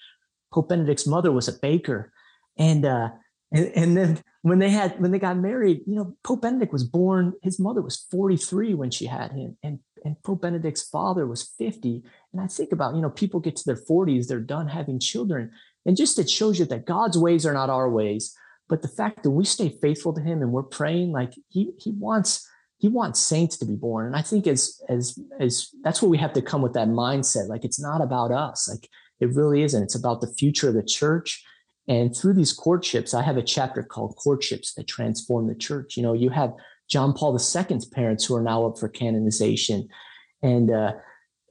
Pope 0.53 0.69
Benedict's 0.69 1.05
mother 1.05 1.33
was 1.33 1.49
a 1.49 1.59
baker. 1.61 2.13
And, 2.57 2.85
uh, 2.85 3.09
and, 3.51 3.71
and 3.75 3.97
then 3.97 4.23
when 4.43 4.59
they 4.59 4.69
had 4.69 4.99
when 4.99 5.11
they 5.11 5.19
got 5.19 5.37
married, 5.37 5.81
you 5.85 5.95
know, 5.95 6.15
Pope 6.23 6.41
Benedict 6.41 6.73
was 6.73 6.83
born. 6.83 7.33
His 7.43 7.59
mother 7.59 7.81
was 7.81 8.07
43 8.09 8.73
when 8.73 8.89
she 8.89 9.05
had 9.05 9.31
him, 9.31 9.57
and 9.61 9.79
and 10.03 10.21
Pope 10.23 10.41
Benedict's 10.41 10.83
father 10.83 11.27
was 11.27 11.43
50. 11.57 12.03
And 12.33 12.41
I 12.41 12.47
think 12.47 12.71
about, 12.71 12.95
you 12.95 13.01
know, 13.01 13.09
people 13.09 13.39
get 13.39 13.55
to 13.57 13.63
their 13.65 13.75
40s, 13.75 14.27
they're 14.27 14.39
done 14.39 14.67
having 14.67 14.99
children. 14.99 15.51
And 15.85 15.97
just 15.97 16.19
it 16.19 16.29
shows 16.29 16.59
you 16.59 16.65
that 16.65 16.85
God's 16.85 17.17
ways 17.17 17.45
are 17.45 17.53
not 17.53 17.69
our 17.69 17.89
ways. 17.89 18.35
But 18.69 18.81
the 18.81 18.87
fact 18.87 19.23
that 19.23 19.31
we 19.31 19.43
stay 19.43 19.69
faithful 19.81 20.13
to 20.13 20.21
him 20.21 20.41
and 20.41 20.51
we're 20.51 20.63
praying, 20.63 21.11
like 21.11 21.33
he 21.49 21.71
he 21.77 21.91
wants 21.91 22.47
he 22.77 22.87
wants 22.87 23.19
saints 23.19 23.57
to 23.57 23.65
be 23.65 23.75
born. 23.75 24.05
And 24.05 24.15
I 24.15 24.21
think 24.21 24.47
as 24.47 24.81
as 24.87 25.19
as 25.39 25.69
that's 25.83 26.01
what 26.01 26.09
we 26.09 26.17
have 26.19 26.33
to 26.33 26.41
come 26.41 26.61
with 26.61 26.73
that 26.73 26.87
mindset. 26.87 27.49
Like 27.49 27.65
it's 27.65 27.81
not 27.81 28.01
about 28.01 28.31
us. 28.31 28.69
Like 28.69 28.87
it 29.19 29.35
really 29.35 29.63
isn't. 29.63 29.83
It's 29.83 29.95
about 29.95 30.21
the 30.21 30.33
future 30.33 30.69
of 30.69 30.75
the 30.75 30.83
church. 30.83 31.43
And 31.87 32.15
through 32.15 32.35
these 32.35 32.53
courtships, 32.53 33.13
I 33.13 33.23
have 33.23 33.37
a 33.37 33.43
chapter 33.43 33.83
called 33.83 34.15
Courtships 34.15 34.73
that 34.75 34.87
transform 34.87 35.47
the 35.47 35.55
church. 35.55 35.97
You 35.97 36.03
know, 36.03 36.13
you 36.13 36.29
have 36.29 36.53
John 36.89 37.13
Paul 37.13 37.33
II's 37.33 37.85
parents 37.85 38.25
who 38.25 38.35
are 38.35 38.43
now 38.43 38.65
up 38.65 38.77
for 38.77 38.87
canonization. 38.87 39.89
And 40.41 40.71
uh, 40.71 40.93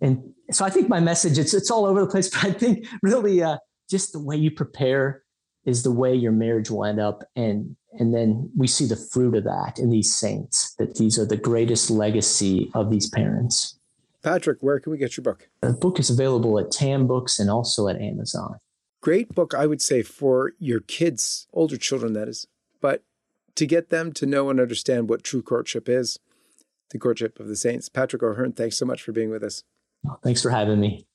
and 0.00 0.32
so 0.52 0.64
I 0.64 0.70
think 0.70 0.88
my 0.88 1.00
message 1.00 1.38
it's 1.38 1.54
it's 1.54 1.70
all 1.70 1.86
over 1.86 2.00
the 2.00 2.06
place, 2.06 2.28
but 2.34 2.44
I 2.44 2.52
think 2.52 2.86
really 3.02 3.42
uh, 3.42 3.58
just 3.88 4.12
the 4.12 4.20
way 4.20 4.36
you 4.36 4.50
prepare 4.50 5.22
is 5.64 5.82
the 5.82 5.92
way 5.92 6.14
your 6.14 6.32
marriage 6.32 6.70
will 6.70 6.84
end 6.84 7.00
up, 7.00 7.22
and 7.36 7.76
and 7.98 8.14
then 8.14 8.50
we 8.56 8.66
see 8.66 8.86
the 8.86 8.96
fruit 8.96 9.34
of 9.34 9.44
that 9.44 9.78
in 9.78 9.90
these 9.90 10.14
saints. 10.14 10.74
That 10.76 10.96
these 10.96 11.18
are 11.18 11.26
the 11.26 11.36
greatest 11.36 11.90
legacy 11.90 12.70
of 12.74 12.90
these 12.90 13.08
parents. 13.08 13.78
Patrick, 14.22 14.58
where 14.60 14.78
can 14.78 14.92
we 14.92 14.98
get 14.98 15.16
your 15.16 15.24
book? 15.24 15.48
The 15.62 15.72
book 15.72 15.98
is 15.98 16.10
available 16.10 16.58
at 16.58 16.70
TAN 16.70 17.06
Books 17.06 17.38
and 17.38 17.48
also 17.48 17.88
at 17.88 18.00
Amazon. 18.00 18.58
Great 19.00 19.34
book, 19.34 19.54
I 19.54 19.66
would 19.66 19.80
say, 19.80 20.02
for 20.02 20.52
your 20.58 20.80
kids, 20.80 21.46
older 21.54 21.78
children, 21.78 22.12
that 22.12 22.28
is. 22.28 22.46
But 22.82 23.02
to 23.54 23.66
get 23.66 23.88
them 23.88 24.12
to 24.12 24.26
know 24.26 24.50
and 24.50 24.60
understand 24.60 25.08
what 25.08 25.24
true 25.24 25.40
courtship 25.40 25.88
is, 25.88 26.18
the 26.90 26.98
courtship 26.98 27.40
of 27.40 27.48
the 27.48 27.56
saints. 27.56 27.88
Patrick 27.88 28.22
O'Hearn, 28.22 28.52
thanks 28.52 28.76
so 28.76 28.84
much 28.84 29.02
for 29.02 29.12
being 29.12 29.30
with 29.30 29.42
us. 29.42 29.62
Thanks 30.22 30.42
for 30.42 30.50
having 30.50 30.80
me. 30.80 31.06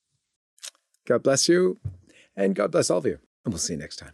God 1.05 1.23
bless 1.23 1.47
you, 1.47 1.79
and 2.35 2.55
God 2.55 2.71
bless 2.71 2.89
all 2.89 2.97
of 2.97 3.05
you. 3.05 3.19
And 3.43 3.53
we'll 3.53 3.59
see 3.59 3.73
you 3.73 3.79
next 3.79 3.97
time. 3.97 4.13